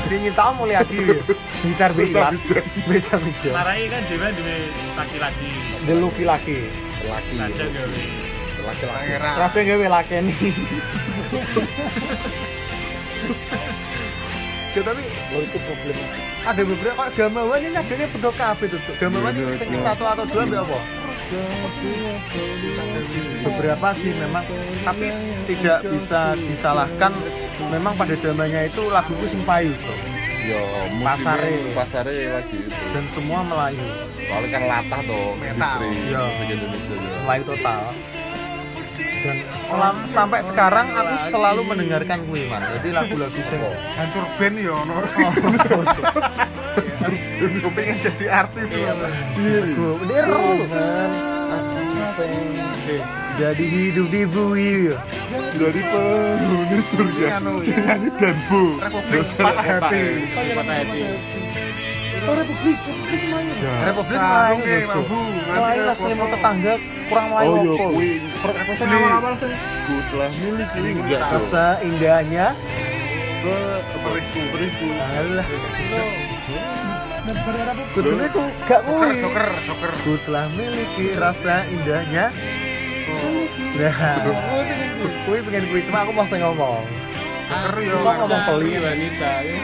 [0.04, 0.98] Dia nyinta mulai adi
[1.64, 2.32] gitar bisa
[2.88, 4.56] bisa bisa Marai kan dewa duwe
[4.94, 5.50] laki-laki.
[5.84, 6.58] dia luki laki.
[7.04, 7.60] Laki-laki.
[8.82, 10.40] pangeran rasanya gawe laki nih
[14.74, 15.96] ya tapi Lo itu problem.
[16.44, 18.96] ada beberapa gamawan ini adanya pedo kabeh tuh Cuk.
[18.98, 20.80] gamawan ini sing satu atau dua apa
[23.44, 24.44] beberapa sih memang
[24.84, 25.08] tapi
[25.46, 27.12] tidak bisa disalahkan
[27.70, 29.98] memang pada zamannya itu lagu itu sing payu Cuk.
[30.44, 30.60] Yo,
[31.00, 31.72] Pasare.
[31.72, 32.76] pasare lagi itu.
[32.92, 33.80] dan semua Melayu
[34.28, 36.20] Soalnya kan latah toh industri Iya.
[36.20, 36.96] musik Indonesia.
[37.00, 37.12] ya.
[37.24, 37.82] Melayu total
[38.98, 43.62] dan selam, sampai sekarang aku selalu mendengarkan kuwi man jadi lagu-lagu sing
[43.98, 44.96] hancur band yo no
[47.78, 48.94] pengen jadi artis Iya,
[49.78, 50.62] loh Dia terus
[53.34, 54.94] jadi hidup di bumi.
[55.58, 57.28] Dari penghuni surga.
[57.42, 57.58] Anu.
[57.66, 58.78] Nyanyi dan bu.
[58.78, 59.26] Republik.
[59.42, 60.06] Patah Hati.
[60.54, 61.02] Patah hati.
[62.24, 62.78] Republik,
[63.14, 63.62] Republik?
[63.86, 65.22] Republik lain ya, mambu.
[65.54, 66.74] lain lah selimut tetangga
[67.10, 67.86] kurang lain Oh yo apa?
[67.94, 68.10] Kui
[68.74, 72.48] Saya awal-awal saya Ku telah miliki enggak rasa indahnya.
[74.04, 75.48] Beriku beriku alah.
[75.48, 76.00] Apa?
[77.96, 79.92] kudune ku gak kuwi joker, joker.
[80.04, 82.32] ku telah miliki rasa indahnya.
[83.78, 84.20] Nah.
[85.28, 86.84] Kuwi pengen kuwi cuma aku mau sing ngomong.
[87.44, 87.96] Joker yo.
[88.02, 89.32] Ngomong peli wanita.
[89.46, 89.58] ya.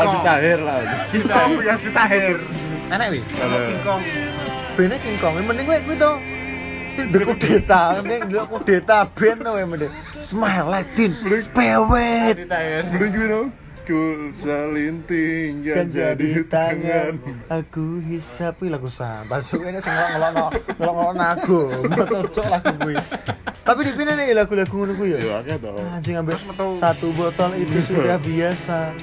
[0.00, 0.80] Aldi Tahir lah.
[1.08, 2.36] King Kong yang ditahir.
[2.94, 3.20] Enak wi?
[3.20, 4.02] King Kong.
[4.74, 5.34] bene King Kong.
[5.38, 6.12] Yang penting kuwi kuwi to.
[6.94, 8.98] The kudeta, mending the kudeta.
[9.18, 9.92] Ben to yang penting.
[10.22, 11.10] Smile Latin,
[11.42, 12.36] spewet.
[12.94, 13.42] Belum gue no
[13.84, 17.20] Ku salinting Kan yang jadi jadi tangan.
[17.52, 18.56] Aku hisap.
[18.64, 21.62] Wih lagu sampah Masuk ini sing ngelok-ngelok Ngelok-ngelok nago.
[21.92, 22.96] Mau cocok lagu gue
[23.60, 25.18] Tapi di pini nih lagu-lagu ngono gue ya?
[25.20, 26.32] Ya akeh toh Anjing ambil.
[26.80, 28.96] Satu botol itu sudah biasa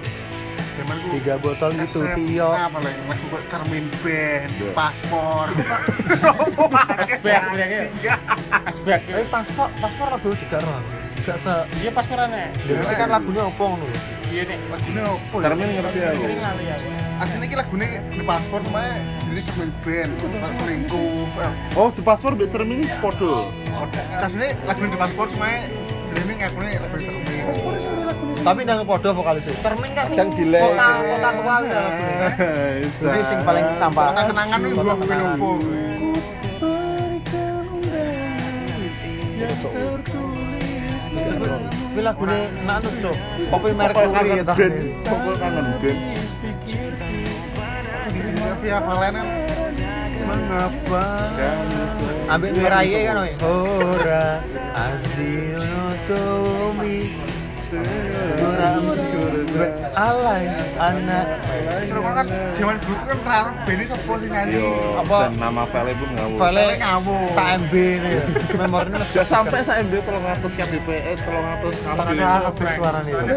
[0.71, 3.01] Tiga botol itu SM, Tio Apa lagi?
[3.05, 5.47] Lagu kok cermin band, paspor.
[6.95, 7.41] Aspek
[8.01, 8.15] ya.
[8.65, 8.99] Aspek.
[9.05, 10.81] Tapi paspor Paspor lagu juga roh
[11.21, 12.49] Gak se Iya pasporannya.
[12.65, 13.97] Dia kan lagunya apa ngono lho.
[14.33, 14.59] Iya nek.
[14.73, 15.13] Lagunya ya?
[15.37, 16.75] Cermin ngerti aku ya.
[17.21, 18.81] Aslinya ini lagunya di paspor cuma
[19.29, 20.11] jadi cermin band,
[20.57, 21.29] selingkuh.
[21.77, 23.53] Oh di paspor mbak cermin ini podo
[24.17, 25.61] Aslinya lagunya di paspor cuma
[26.09, 27.41] jadi ini ngakunya lagunya cermin.
[27.45, 27.73] Paspor
[28.41, 30.61] Tapi nang podo vokalisnya Termin kan sing Kadang delay.
[30.61, 31.81] Kota kota tua gitu.
[33.01, 35.37] Jadi sing paling sampah Kota kenangan itu Kota gua kenangan.
[35.37, 36.61] lupa.
[41.91, 43.15] Kuwi lagune nak anu cuk.
[43.51, 44.53] Kopi kangen ya ta.
[44.55, 45.99] band Pokok kangen band
[48.61, 49.27] Via Valen kan
[50.21, 51.03] Mengapa
[51.91, 53.31] selalu- Ambek Miraye kan oi.
[53.41, 54.25] Ora
[54.71, 56.97] azino tomi
[58.61, 60.43] ora alay
[60.77, 61.25] anak.
[61.81, 64.61] Terus kan zaman dulu tuh kan terakhir Benny sopo sing nyanyi
[65.01, 65.17] Apa?
[65.27, 66.39] dan nama Vale pun ngawur.
[66.39, 67.27] Vale ngawur.
[67.33, 68.23] sa MB ini ya.
[68.57, 72.67] Memorine wis Gak sampai saya MB tolong ngatus yang DPE, tolong ngatus Kalau salah kabeh
[72.77, 73.35] suarane itu.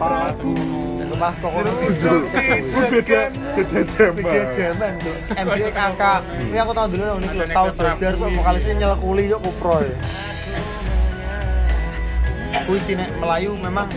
[0.00, 0.54] Paku.
[1.20, 1.68] Mas kok ngono
[2.88, 3.20] Beda,
[3.52, 4.24] beda zaman.
[4.24, 5.12] Beda zaman tuh.
[5.36, 6.20] MC kakak.
[6.48, 9.92] Ini aku tahu dulu nih lho, Saud Jajar kok vokalisnya nyelekuli yo kupro ya.
[12.70, 13.90] Kuwi sini Melayu memang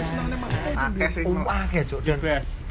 [0.73, 2.65] akeh sing akeh cuk dan best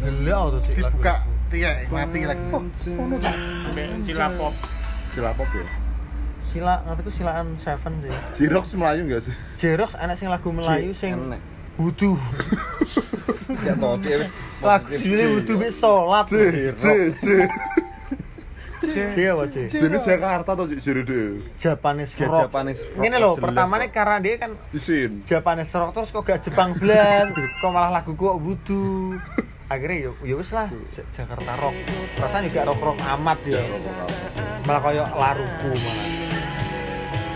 [0.00, 0.96] gila tuh sih lagu.
[0.96, 1.14] dibuka
[1.52, 2.64] iya mati lagi oh
[2.96, 3.28] Ono tuh.
[3.68, 4.56] Ambek Cilapop
[5.12, 5.68] Cilapop ya.
[6.48, 8.08] Sila ngerti ku silaan Seven sih.
[8.40, 9.34] Jirox Melayu enggak sih?
[9.60, 11.12] Jerox enak sing lagu Melayu sing
[11.76, 12.16] wudu.
[13.68, 14.32] Ya tau dia
[14.64, 16.24] Lagu judulnya wudu be salat.
[18.84, 19.14] C, C, C.
[19.14, 19.56] C apa C?
[19.72, 21.40] Sini Jakarta atau sih Jirede?
[21.56, 22.48] Japanese rock.
[22.48, 25.24] Japanese rock, Ini loh, pertamanya karena dia kan Isin.
[25.24, 29.16] Japanese rock terus kok gak Jepang blas, kok malah lagu kok wudu.
[29.64, 30.68] Akhirnya yo yo wis lah
[31.10, 31.74] Jakarta rock.
[32.20, 33.64] Rasanya juga rock rock amat ya.
[34.68, 36.08] Malah kayak laruku malah.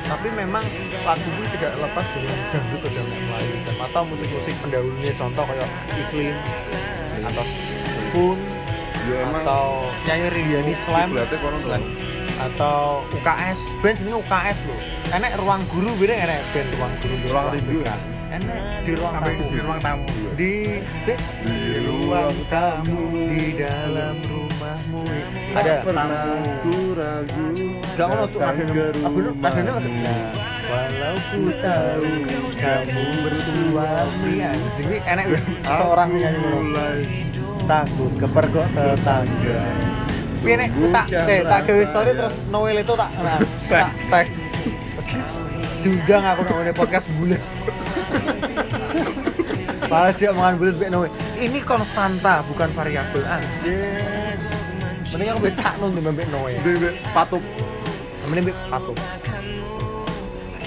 [0.09, 0.65] Tapi memang
[1.05, 5.69] lagu ini tidak lepas dari dangdut atau dangdut Melayu dan atau musik-musik pendahulunya contoh kayak
[6.01, 6.37] iklim
[7.29, 7.45] atau
[8.09, 8.39] spoon
[9.09, 11.09] Ya emang atau nyanyi Riani Slam
[11.65, 11.83] Slam.
[12.39, 14.79] atau UKS band sini UKS loh
[15.11, 17.79] enek ruang guru beda enek band ruang guru di Ruang rindu.
[17.83, 17.91] BK.
[18.29, 20.07] enek di ruang tamu di ruang tamu.
[20.39, 20.55] Di
[21.43, 23.01] di ruang tamu.
[23.33, 25.03] di dalam rumahmu.
[25.57, 25.75] Ada.
[25.83, 26.07] pernah
[26.63, 27.47] ku ragu.
[27.99, 29.19] gak mau cuma ada ada rumahmu.
[30.05, 30.31] nah,
[30.69, 32.11] walau ku tahu
[32.61, 34.35] kamu bersuami.
[34.47, 39.61] Anjing ini enek wis seorang yang nyanyi takut kepergok tetangga.
[40.41, 43.39] Piye nek tak eh, tak gawe story terus Noel itu tak nah,
[43.73, 44.27] tak tag
[45.85, 47.43] diundang aku nang podcast bulet.
[49.89, 51.12] Malah sih omongan bulet mbek Noel.
[51.37, 54.41] Ini konstanta bukan variabel anjir.
[55.12, 56.57] Mending aku becak nung di mbek Noel.
[57.12, 57.45] Patup.
[58.29, 59.01] mending patung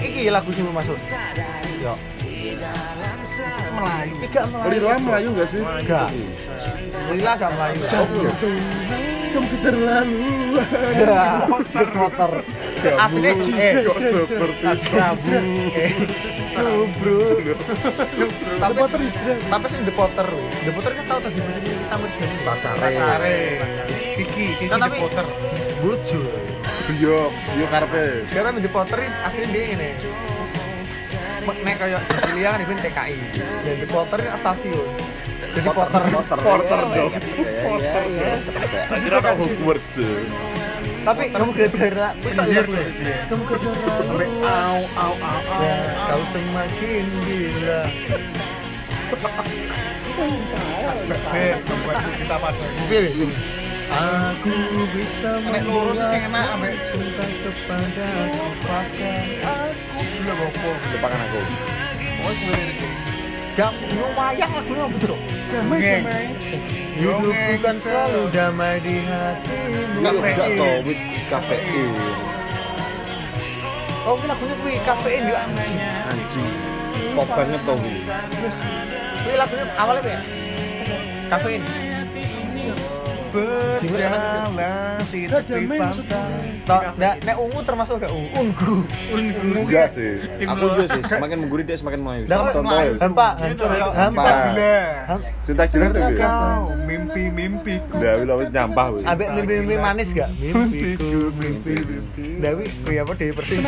[0.02, 0.98] iki lagu sing masuk.
[1.78, 1.94] Yo
[3.72, 5.60] Melayu iki gak Melayu Lila Melayu enggak sih?
[5.62, 6.08] Enggak.
[7.10, 7.80] Lila gak Melayu
[9.32, 10.28] Kamu terlalu.
[10.92, 12.32] Ya, The motor.
[13.00, 13.96] Asli eh Kok
[14.28, 14.64] seperti
[15.00, 15.32] Abu.
[15.72, 15.92] Eh.
[16.60, 17.56] Lu, bro.
[18.60, 19.38] Tapi Potter hijrah.
[19.48, 20.28] tapi sing The Potter.
[20.68, 22.76] The Potter kan tau tadi bahasa kita mersini Pacare.
[22.76, 23.40] Pacare.
[24.20, 25.26] Kiki Kiki tapi The Potter
[25.80, 26.20] Bojo.
[27.00, 28.28] Yo, yo karpe.
[28.28, 29.90] Sekarang The Potter asli dia ini.
[31.42, 33.16] Nek kayak Cecilia kan ini TKI.
[33.34, 33.86] Dan ini
[34.38, 34.86] stasiun.
[35.52, 36.02] Jadi Potter.
[36.38, 37.12] Porter dong.
[37.62, 38.32] Porter ya.
[38.96, 39.92] Kira kok Hogwarts.
[41.02, 41.50] Tapi kamu.
[41.52, 42.66] Kita lihat
[43.26, 43.90] Kamu gedera.
[43.98, 45.76] sampai au au au au Ya,
[46.06, 47.80] kau semakin gila.
[50.82, 51.18] aspek
[52.16, 53.61] cinta padamu Piye, piye?
[53.92, 54.56] Aku
[54.96, 58.08] bisa Nek loro sih enak, ambek cinta kepada
[58.64, 60.00] pacar aku.
[60.00, 61.40] Gila gopo Lupakan aku.
[62.22, 62.88] Oh sebenarnya itu
[63.52, 65.20] Gak lu wayang lagunya apa cok?
[65.52, 66.24] Damai damai.
[66.96, 70.00] Hidup bukan selalu damai di hatimu.
[70.00, 70.56] Enggak, Enggak Kafein.
[70.56, 71.92] tau with kafein.
[74.08, 75.80] Oh, ini lagunya kuwi kafein di anjing.
[75.84, 76.48] Anjing.
[77.12, 77.96] Pop banget tau gue.
[79.20, 80.20] Kuwi lagunya awalnya apa ya?
[81.28, 81.62] Kafein.
[83.32, 84.20] Berjalan
[85.08, 86.16] di maksudnya.
[86.16, 88.30] pantai Tok, nek nek ungu termasuk gak ungu?
[88.38, 88.74] Ungu.
[89.66, 90.22] Enggak sih.
[90.46, 92.22] Aku juga sih, semakin menggurih dia semakin melayu.
[92.30, 92.92] Contoh ya.
[93.02, 93.86] hampa, hancur ya.
[93.90, 94.22] Hampa.
[95.42, 96.10] cinta gila ya.
[96.22, 99.02] kau mimpi mimpiku Dewi lo nyampah wis.
[99.02, 100.30] Ambek mimpi-mimpi manis gak?
[100.38, 101.74] Mimpiku, mimpi.
[102.38, 103.58] Dewi kuwi apa Dewi Persik.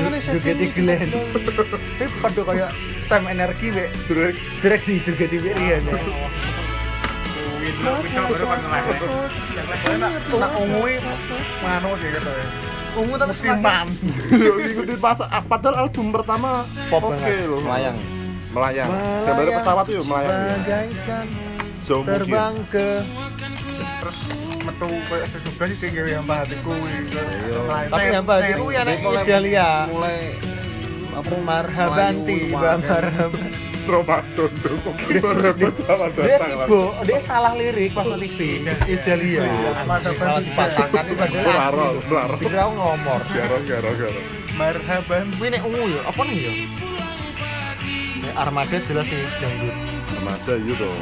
[0.75, 1.09] Glenn.
[1.11, 2.69] Tapi padha kaya
[3.03, 3.91] Sam energi wek.
[4.07, 4.35] Drek.
[4.63, 5.83] Direk sih joget iki Rian.
[10.35, 10.53] Nak
[11.63, 12.47] mano sih gitu ya
[12.95, 13.87] Ungu tapi musiman
[14.31, 17.51] Yo ngikutin pas ah, padahal album pertama Pop oke banget.
[17.51, 17.59] loh.
[17.59, 17.99] Melayang.
[18.55, 18.91] Melayang.
[19.27, 20.63] Gambar pesawat tuh melayang.
[21.83, 22.87] Terbang ke
[24.01, 24.19] terus
[24.65, 26.73] metu kayak sejuga sih tinggal yang hatiku
[27.93, 28.65] tapi yang bahagia itu
[29.51, 29.71] ya.
[29.91, 30.39] Mulai
[31.15, 33.64] apa Marhaban tiba marhaban.
[33.85, 34.97] Ramadan dong.
[35.61, 36.67] Pesawat Dia datang lah.
[36.67, 38.65] tiba, dia salah lirik pas nonton TV.
[38.89, 39.45] Isdalia.
[39.85, 42.37] Malah dipatahkan itu padahal Raro, raro.
[42.41, 43.21] Dikira ngomor.
[43.31, 44.21] Garo, garo, garo.
[44.55, 46.53] marhaban Kuwi nek ungu ya, apa nih ya?
[48.35, 49.75] Armada jelas sih dangdut.
[50.15, 50.99] Yamada iya dong.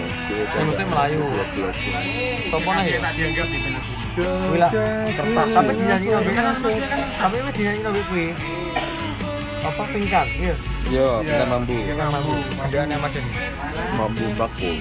[0.57, 1.25] Lulusnya Melayu.
[1.61, 2.49] 12.
[2.49, 2.99] Sopo nih ya?
[3.45, 3.71] Bumi.
[4.53, 4.69] Wila
[5.17, 6.33] kertas tapi dinyanyi nabi
[7.33, 8.27] ini dinyanyi nabi kuwi
[9.63, 10.55] apa tingkat iya
[10.85, 11.79] Yo, kita mampu.
[11.79, 13.25] yang mampu ada nama dan
[13.95, 14.75] Mampu bakul.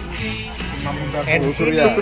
[1.23, 1.93] and Surya.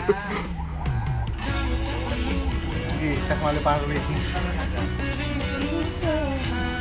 [2.90, 4.00] Iki cek wali parli.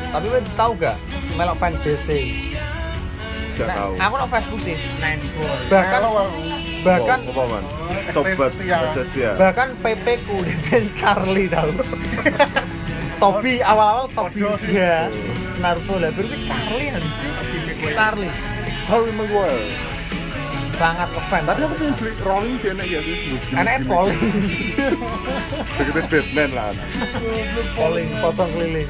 [0.08, 0.96] tapi lu tahu gak
[1.34, 2.08] melok fan BC
[3.58, 3.92] Gak tahu.
[3.98, 4.76] aku no Facebook sih
[5.68, 6.00] bahkan
[6.80, 7.64] bahkan Oh, apa man?
[8.08, 8.50] Sobat.
[8.94, 9.30] Setia.
[9.34, 11.74] bahkan PP ku dan Charlie tahu
[13.20, 15.10] Tobi awal-awal Tobi dia
[15.58, 16.10] Naruto lah.
[16.10, 17.32] Baru Charlie anjing
[17.92, 18.32] Charlie.
[18.86, 19.68] Harry Maguire.
[20.78, 23.34] sangat ngefans Tapi aku pengen beli rolling sih enak ya sih.
[23.50, 24.20] anaknya polling
[25.74, 26.70] Begitu Batman lah.
[27.74, 28.86] polling potong keliling.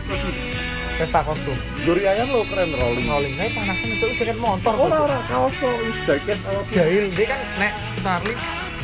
[0.95, 1.57] Pesta kostum.
[1.81, 3.09] Duri ayam lo keren rolling.
[3.09, 5.71] rolling kayak panasan itu jaket motor Oh, ora ora kaos lo
[6.05, 7.73] jaket apa jahil dia kan nek
[8.05, 8.37] Charlie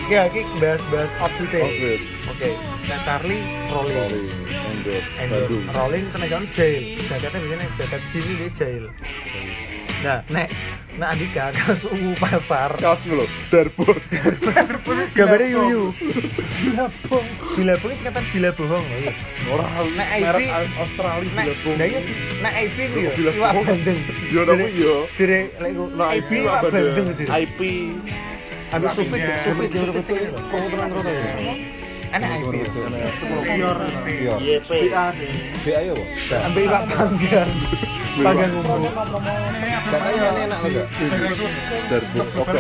[0.07, 2.01] ya iki bahas-bahas outfit.
[2.25, 2.51] oke
[2.85, 3.97] nek Charlie rolling.
[3.97, 4.27] Rolling.
[4.65, 5.65] Endorse Endor, Bandung.
[5.73, 6.83] rolling tenaga jail.
[7.05, 8.85] Jaketnya biasanya jaket sini dia jail.
[10.05, 10.49] Nah nek
[10.95, 12.71] nah Andika kaos ungu pasar.
[12.77, 13.25] Kaos lo?
[13.49, 14.09] Darbos.
[15.17, 15.91] gambarnya yuyu.
[16.55, 17.27] bilabong
[17.57, 19.13] bilabong ini singkatan bila bohong loh iya.
[19.49, 21.77] Ora Nek merek IP Aus- Australia nek Billabong.
[21.77, 22.01] nah iya
[22.41, 23.99] nek IP ku yo iwak bandeng
[24.31, 24.95] Yo tapi yo.
[25.15, 25.73] jere lek
[26.15, 27.61] IP iwak bandeng IP
[28.75, 30.31] ambil sufit sufit sufit
[30.69, 31.35] tenang terus ya.
[32.11, 32.63] enak IP
[33.45, 33.79] Pior.
[34.07, 34.35] Iya.
[34.39, 34.71] YP.
[35.63, 35.95] B ayo,
[36.31, 36.43] Bang.
[36.47, 37.51] ambil iwak panggang
[38.15, 38.87] panggang umum
[40.15, 40.87] yang enak lo gak?
[41.91, 42.29] Darbos.
[42.37, 42.59] Oke.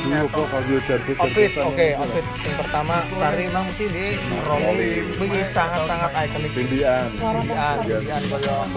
[0.00, 1.16] Dulu kok kalau Darbos.
[1.18, 4.06] outfit oke yang- outfit yang pertama cari memang mesti di
[4.40, 7.06] rolling ini sangat sangat ikonik Tindian.
[7.10, 8.70] Tindian, tindian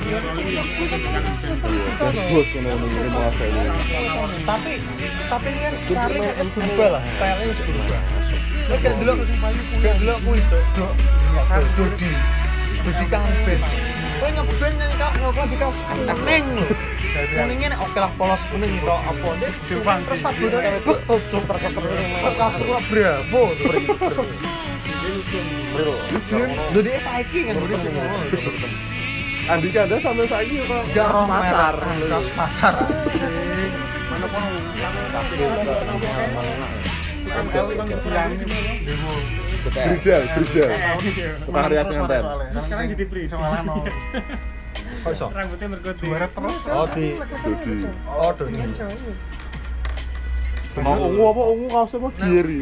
[0.00, 1.20] koyo Potara.
[2.00, 3.68] Darbos ini ini
[4.48, 4.72] tapi
[5.28, 8.00] tapi ini kan cari kan berubah lah stylenya harus berubah.
[8.70, 9.12] Lo kayak dulu
[9.82, 10.92] kayak dulu aku itu dok
[11.76, 12.12] Dodi.
[12.80, 13.62] Dodi band
[14.20, 15.12] Kowe ngeband nih kak?
[15.20, 16.64] Nggak lebih kau kuning lo
[17.10, 19.28] kuningnya nih oke lah polos kuning itu apa?
[19.40, 21.84] Deh terus sabun bek tuh terketer
[22.36, 23.42] kau suka bravo
[26.72, 27.92] Dodi saiki kan Dodi sih
[29.50, 30.78] Andika Anda sampai saiki apa?
[30.94, 31.74] Gak roh pasar.
[32.06, 32.74] Kaos pasar
[39.70, 40.70] Bridal, bridal.
[41.42, 42.24] Tukang rias nganten.
[42.62, 43.22] Sekarang jadi pri.
[45.00, 45.26] Kok iso?
[45.32, 46.04] Rambutnya merkote.
[46.70, 47.74] Oh di Dodi.
[48.06, 48.60] Oh Dodi
[50.78, 52.08] Mau ungu apa ungu kaosnya apa?
[52.22, 52.60] Diary.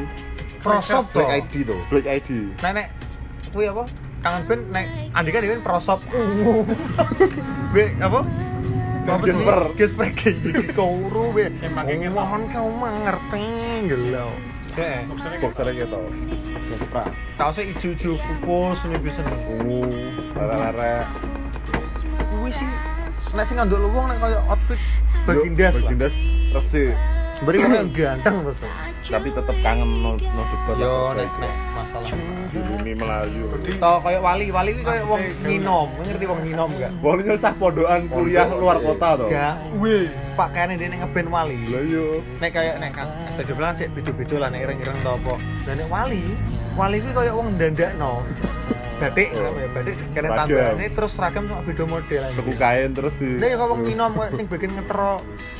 [0.64, 1.80] Prosop Black ID tuh.
[1.92, 2.28] Black ID.
[2.64, 2.88] Nenek
[3.52, 3.84] Kuwi apa?
[4.18, 6.66] Kangen ben nek Andika dhewe prosop ungu.
[7.74, 8.20] Be apa?
[9.24, 9.32] Sih?
[9.32, 9.58] Gesper.
[9.72, 11.48] Gesper kayak kauru be.
[11.48, 13.44] Yang pakai Oh, mohon kau mengerti
[13.88, 14.30] gelau.
[14.76, 15.08] Cek.
[15.08, 16.00] Boxernya Boxernya gitu.
[16.68, 17.02] Vespra.
[17.40, 19.40] Kaosnya ijo-ijo fokus ini bisa nih.
[19.56, 19.80] Ungu,
[20.36, 21.08] lara-lara.
[22.28, 22.68] Kuwi sih
[23.32, 24.80] nek sing nganduk lu wong nek koyo outfit
[25.24, 25.74] bagindas.
[25.80, 26.14] Bagindas
[26.52, 26.92] resi.
[27.38, 28.58] Beri koyo ganteng terus.
[29.08, 30.76] Tapi tetep kangen no no debat.
[30.76, 32.10] Yo nek nek masalah.
[32.50, 33.46] Dirumi Melayu.
[33.78, 36.90] Tau kayak wali, wali kuwi kayak wong nginom, ngerti wong nginom gak?
[36.98, 39.28] Walinya cah podokan kuliah luar kota toh.
[39.30, 41.58] Gak, wih, pak kayaknya dia ngeband wali.
[41.70, 42.06] Lah yo.
[42.42, 45.34] Nek kayak nek kan SD bilang sih beda-beda lah nek ireng-ireng tau apa.
[45.70, 46.24] Nek wali,
[46.74, 48.12] wali kuwi kayak wong dandakno.
[48.98, 49.46] Batik, Oh.
[49.46, 49.68] apa ya?
[49.70, 52.34] Batik kena tambahane terus seragam sama beda model aja.
[52.34, 53.30] Tuku kain terus di.
[53.38, 55.10] Nah, ya kalau wong nginom kayak sing bikin ngetro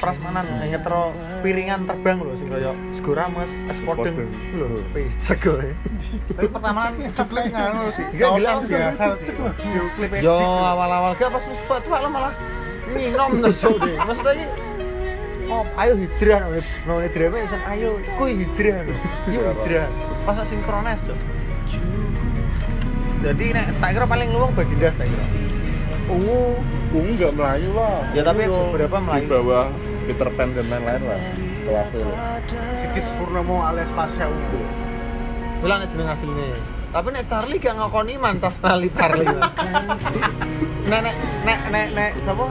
[0.03, 1.01] prasmanan, eh, ngetro
[1.41, 4.16] piringan terbang lho sing kayak sego rames, es podeng
[4.59, 5.55] lho, wis sego.
[5.62, 5.70] ya.
[6.34, 6.80] Tapi pertama
[7.14, 8.05] klip nganu sih.
[8.18, 9.34] Gak gila biasa sih.
[10.18, 12.34] Yo awal-awal gak pas wis tua lo malah
[12.91, 13.97] nginom terus deh.
[13.97, 14.47] Maksudnya ini
[15.49, 18.84] Oh, ayo hijrah apa misalnya ayo, kuy hijrah
[19.32, 19.89] yuk hijrah,
[20.28, 21.16] pas sinkronis cok.
[23.18, 25.24] Jadi nek tak kira paling luang bagindas tak kira.
[26.08, 26.56] Ungu,
[26.94, 28.00] ungu nggak Melayu lah.
[28.16, 29.26] Ya, tapi Ungu beberapa Melayu.
[29.26, 29.66] Di bawah
[30.08, 31.20] Peter Pan dan lain-lain lah.
[31.66, 32.06] Kelasnya.
[32.80, 34.30] Sikit Purnomo alias Pasya.
[35.60, 36.77] Bilang nek jeneng asline.
[36.89, 39.28] Tapi nek Charlie gak ngakoni mantas Charlie Charlie.
[40.89, 42.45] nek nek nek nek nek sapa?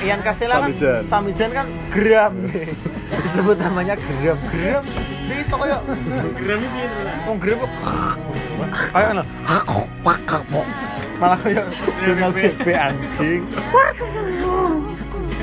[0.00, 0.72] Ian Kasela kan
[1.04, 1.50] Samijan.
[1.52, 2.72] Kan geram nih.
[3.12, 4.38] Disebut namanya geram.
[4.48, 4.84] Geram.
[5.28, 5.78] Dia iso koyo
[6.40, 6.88] Gram ini piye
[7.28, 7.72] wong geram kok.
[8.96, 9.22] Ayo ana.
[11.20, 11.62] Malah koyo
[12.00, 13.42] Donald BB anjing.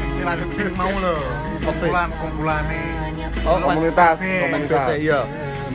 [0.10, 1.22] Ini lanjut sih mau loh.
[1.62, 2.82] Kumpulan kumpulane.
[3.46, 4.98] Oh, Komunitas, komunitas.
[4.98, 5.22] Iya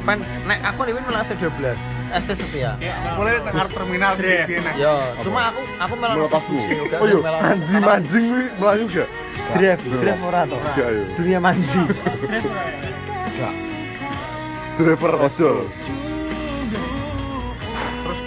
[0.03, 0.19] fan
[0.49, 1.77] nek aku liwin malah S12
[2.15, 2.79] S setia.
[3.19, 4.73] Mulai dengar terminal di iya.
[4.79, 6.43] yo cuma aku aku malah lepas
[7.03, 9.09] oh yo anjing anjing kuwi melayu gak
[9.51, 9.99] drive iya.
[9.99, 10.87] drive ora iya,
[11.19, 11.83] dunia manji.
[13.35, 13.55] Gak
[14.79, 15.51] driver ojo.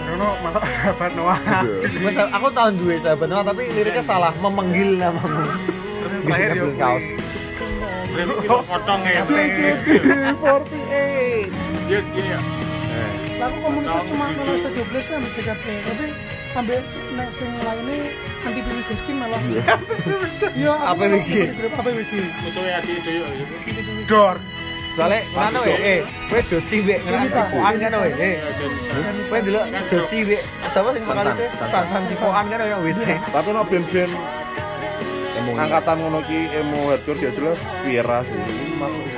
[0.08, 1.38] Bruno malah sahabat Noah.
[2.32, 4.32] aku tahun dua sahabat Noah tapi liriknya salah.
[4.40, 5.44] Memanggil namamu.
[6.24, 7.04] Terakhir yo kaos.
[8.48, 9.22] Potong ya.
[9.22, 11.17] JKT48
[11.88, 12.40] dia gini ya.
[12.88, 13.12] Eh.
[13.40, 16.06] laku komunitas cuma kalau studio blues kan bisa gabung tapi
[16.58, 16.80] ambil
[17.14, 17.96] nek sing lainnya
[18.44, 19.40] anti pilih gaskin malah.
[19.48, 19.64] Iya.
[20.58, 23.26] iya kan apa lagi kan apa lagi musuhnya hati itu ya
[24.04, 24.36] dor.
[24.98, 28.36] Soalnya nano ya eh kue doci be ngerti cipoan kan we eh
[29.30, 29.60] kue dulu
[29.94, 31.00] doci be siapa sih?
[31.06, 32.98] sekali sih sansan cipoan kan we wis.
[33.00, 33.16] Iya.
[33.32, 34.10] Tapi no ben-ben
[35.58, 38.38] angkatan ngono ki emo hardcore dia jelas viral sih.
[38.76, 39.17] Masuk.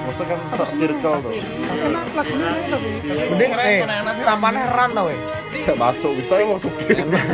[0.00, 1.32] Maksudnya kan circle tuh.
[1.36, 2.88] enak lagunya enak tapi
[3.30, 3.80] mending eh
[4.24, 5.16] sampahnya heran tau we
[5.60, 6.72] Gak masuk, bisa yang masuk.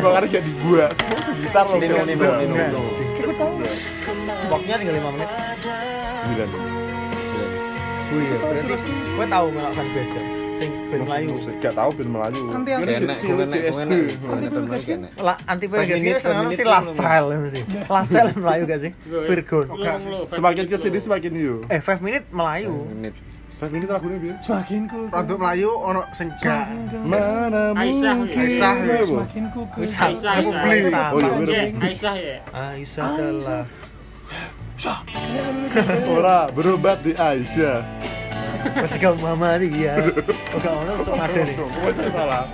[0.03, 1.79] Kalau ada jadi gua, semua segitar loh.
[1.79, 2.03] Nino.
[2.03, 2.83] Nino, Nino,
[3.37, 3.53] tahu
[4.51, 5.31] pokoknya tinggal 5 menit
[6.17, 6.49] Sembilan.
[8.07, 11.29] Wih, ya, berarti gue tahu nggak kan biasa sing ben Melayu
[11.59, 12.43] Gak tau band Melayu.
[12.49, 13.93] Nanti Kan aku- si- SD.
[14.25, 14.47] anti
[15.19, 15.67] lah anti
[16.19, 17.25] seneng si Lasel
[17.87, 19.67] Lasel Melayu gak sih Virgon
[20.29, 21.61] Semakin ke sini semakin yuk.
[21.69, 23.15] eh 5 menit Melayu Menit.
[23.57, 24.37] Five minutes lagunya biar.
[24.45, 26.69] semakin ku Produk Melayu ono sing gak.
[26.69, 28.37] semakin ku Mana Aisyah, mungkin.
[28.37, 29.07] Aisyah, Iya, Bu.
[29.09, 30.05] semakin ku ke Aisyah.
[30.05, 30.61] Aisyah, Aku Aisyah.
[30.61, 31.07] Aisyah.
[31.09, 31.57] Oh, iya, Aisyah, bener.
[31.81, 32.37] Aisyah ya.
[32.53, 33.63] Aisyah adalah
[36.07, 37.81] Ora berobat di Aisyah.
[38.75, 39.95] Pasti kamu mama dia
[40.55, 41.57] Oh gak mau cok ada nih.
[42.11, 42.45] Salah.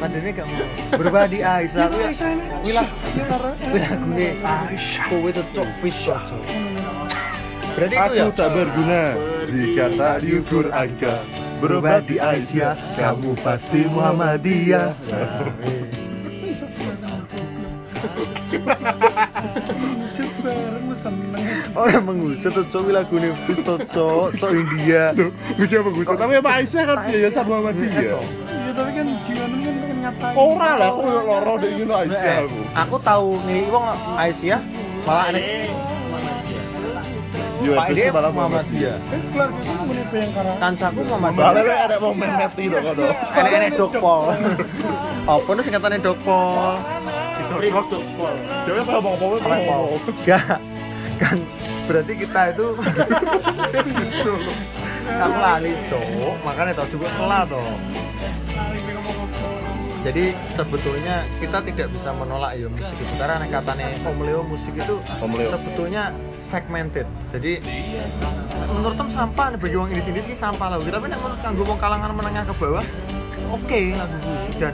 [0.00, 0.66] Ada nih gak mau.
[0.96, 1.80] Berubah di Aisyah.
[1.86, 1.96] Lagu
[4.16, 5.06] nih Aisyah.
[5.06, 5.30] Kowe
[5.84, 6.20] fish cok
[7.70, 8.22] Berarti itu ya?
[8.26, 9.02] Aku tak berguna
[9.46, 11.22] jika tak diukur angka.
[11.60, 14.96] Berobat di Aisyah, kamu pasti Muhammadiyah.
[20.10, 24.50] Just bareng lu seneng Orang mengusut tuh cok Wih lagu nih fish tuh cok Cok
[24.52, 27.92] India Gue coba gue tapi apa Aisyah kan yayasan Muhammadiyah.
[27.92, 28.16] iya
[28.70, 32.38] tapi kan jiwanem kan pengen nyatain Ora lah, aku yo loro dek ingin Aisyah Eh,
[32.40, 32.58] aku.
[32.76, 34.60] Aku tahu nih wong Aisyah
[35.00, 35.44] malah Anes
[37.60, 41.80] Yo, Pak itu Ide malah Muhammadiyah eh keluarga itu ngomongin Bayangkara Kancaku Muhammad Soalnya lek
[41.82, 43.04] ada wong memet itu kono.
[43.30, 44.20] Enek-enek dokpol.
[45.36, 46.72] Apa nih singkatannya dokpol?
[47.58, 48.34] Tuh, Pol.
[48.68, 49.38] Dewe kalau mau mau.
[49.42, 49.98] pol?
[50.22, 50.58] Gak.
[51.20, 51.38] Kan
[51.90, 52.66] berarti kita itu
[55.10, 57.66] aku lali cok makanya tau juga salah toh
[60.00, 64.96] jadi sebetulnya kita tidak bisa menolak ya musik itu karena katanya Om Leo musik itu
[65.18, 65.50] Om Leo.
[65.50, 67.58] sebetulnya segmented jadi
[68.70, 72.14] menurut tem sampah nih bagi orang ini sini sih sampah lah tapi menurut kanggo kalangan
[72.14, 72.86] menengah ke bawah
[73.50, 74.72] oke lagu gue dan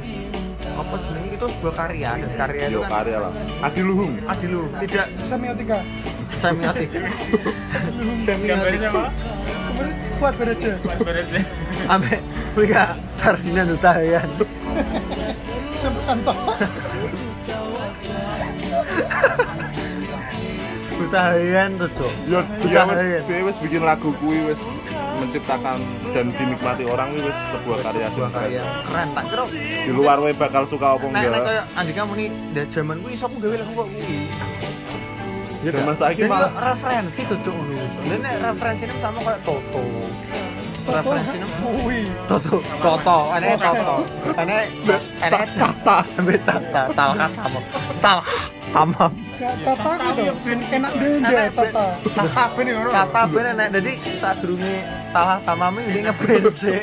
[0.77, 3.33] apa jenenge itu sebuah karya dan karya itu Yo kan karya lah.
[3.63, 4.13] Adi Luhung.
[4.25, 5.79] adilu tidak semiotika
[6.37, 6.89] semiotik
[8.23, 9.03] semiotik Gambarnya apa?
[9.07, 10.35] kemudian kuat
[11.05, 11.43] beres ya.
[11.87, 12.15] Ame,
[12.53, 14.29] kuwi gak Ferdinand Utahayan.
[15.77, 16.37] sampai kantor
[20.97, 22.13] Utahayan tuh, Cok.
[22.27, 23.21] Yo dia Utahayan.
[23.29, 24.61] dia wis bikin lagu kuwi wis
[25.27, 25.79] menciptakan
[26.11, 28.85] dan dinikmati orang kuwi wis sebuah karya Sebuah karya keren.
[28.87, 29.45] keren tak kira.
[29.83, 31.43] Di luar wae bakal suka apa Nek nek enggak.
[31.45, 32.25] kaya Andika muni
[32.55, 34.19] dari zaman kuwi iso aku gawe lagu kok kuwi.
[35.59, 35.99] Ya Zaman gak?
[35.99, 37.75] saiki Dan malah- referensi tuh, Cok, ngono.
[38.07, 39.83] Dan nek referensi ini sama kayak Toto.
[40.87, 41.37] Referensi
[41.83, 43.97] wih Toto, Toto, ane Toto,
[44.33, 44.57] ane
[45.19, 45.97] ane Tata,
[46.47, 47.63] Tata, Talha Tamam,
[47.99, 48.23] Talha
[48.71, 49.13] Tamam.
[49.37, 49.93] tata
[50.41, 52.89] sing enak Enak, tata Tata ben ngono.
[52.89, 54.77] kata ben nek dadi sadurunge
[55.15, 56.81] talah tamame ini ngeband sih.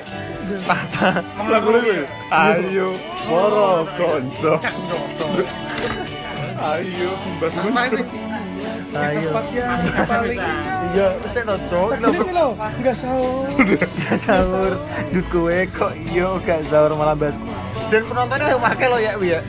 [0.67, 1.23] Tata.
[1.47, 2.03] Lagu kuwi.
[2.31, 2.95] Ayo
[3.27, 4.53] moro konco.
[6.59, 7.09] Ayo
[7.41, 7.71] bangun.
[8.93, 9.29] ayo
[10.93, 11.07] iya
[11.97, 13.49] tak gini loh nggak sahur.
[13.73, 14.73] Gak sahur.
[15.09, 17.49] Dut kowe kok iya gak sahur malah basku
[17.93, 19.39] dan penontonnya yang pakai lo ya ya?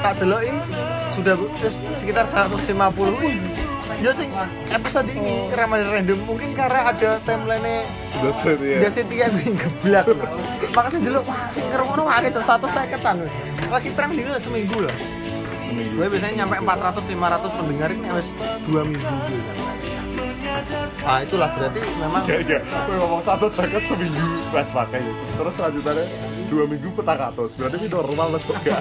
[0.00, 0.56] Tak deloki
[1.12, 3.36] sudah terus sekitar 150 wih
[4.00, 4.32] ya sing
[4.72, 7.84] episode ini ramadan random mungkin karena ada timeline
[8.20, 8.78] Dosen ya.
[8.84, 10.06] Dia setia yang geblak.
[10.72, 13.28] Makasih dulu wah ngerungono wae satu seketan.
[13.68, 14.96] Lagi perang dino seminggu lah.
[15.68, 15.94] Seminggu.
[16.00, 18.28] Gue biasanya nyampe 400 500 pendengar ini wis
[18.66, 19.52] 2 minggu gitu.
[21.00, 25.12] Ah itulah berarti memang Kayak kayak gue ngomong satu second seminggu pas pakai ya.
[25.34, 26.04] Terus selanjutnya
[26.50, 27.50] dua minggu petang atas.
[27.56, 28.76] Berarti ini normal lah juga.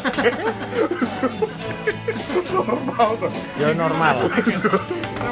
[2.49, 3.35] normal dong.
[3.55, 4.15] ya normal.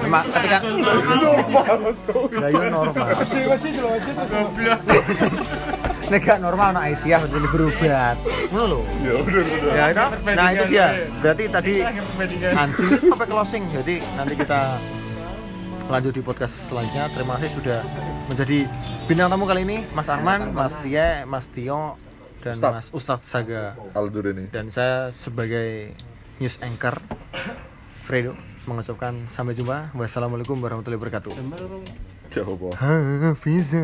[0.06, 2.30] Memang ketika Normal cowok.
[2.34, 3.06] ya ya normal.
[3.20, 5.36] wajib wajib dulu wajib terus
[6.08, 8.16] nek gak normal ana Aisyah berarti berobat
[8.48, 9.72] ngono lho Ya bener bener.
[9.76, 10.88] ya itu nah itu dia
[11.20, 11.74] berarti tadi
[12.48, 14.62] anjing sampai closing jadi nanti kita
[15.88, 17.80] lanjut di podcast selanjutnya terima kasih sudah
[18.28, 18.68] menjadi
[19.08, 21.96] bintang tamu kali ini Mas Arman Mas Tia Mas Tio
[22.44, 22.74] dan Ustadz.
[22.76, 23.64] Mas Ustadz Saga
[23.94, 24.52] Aldur ini.
[24.52, 25.96] dan saya sebagai
[26.38, 27.00] news anchor
[28.04, 31.34] Fredo mengucapkan sampai jumpa wassalamualaikum warahmatullahi wabarakatuh
[32.28, 32.68] Ya apa?
[32.76, 33.82] Hafiza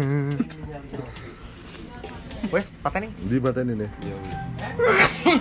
[2.52, 3.88] wes pateni Di baten ini.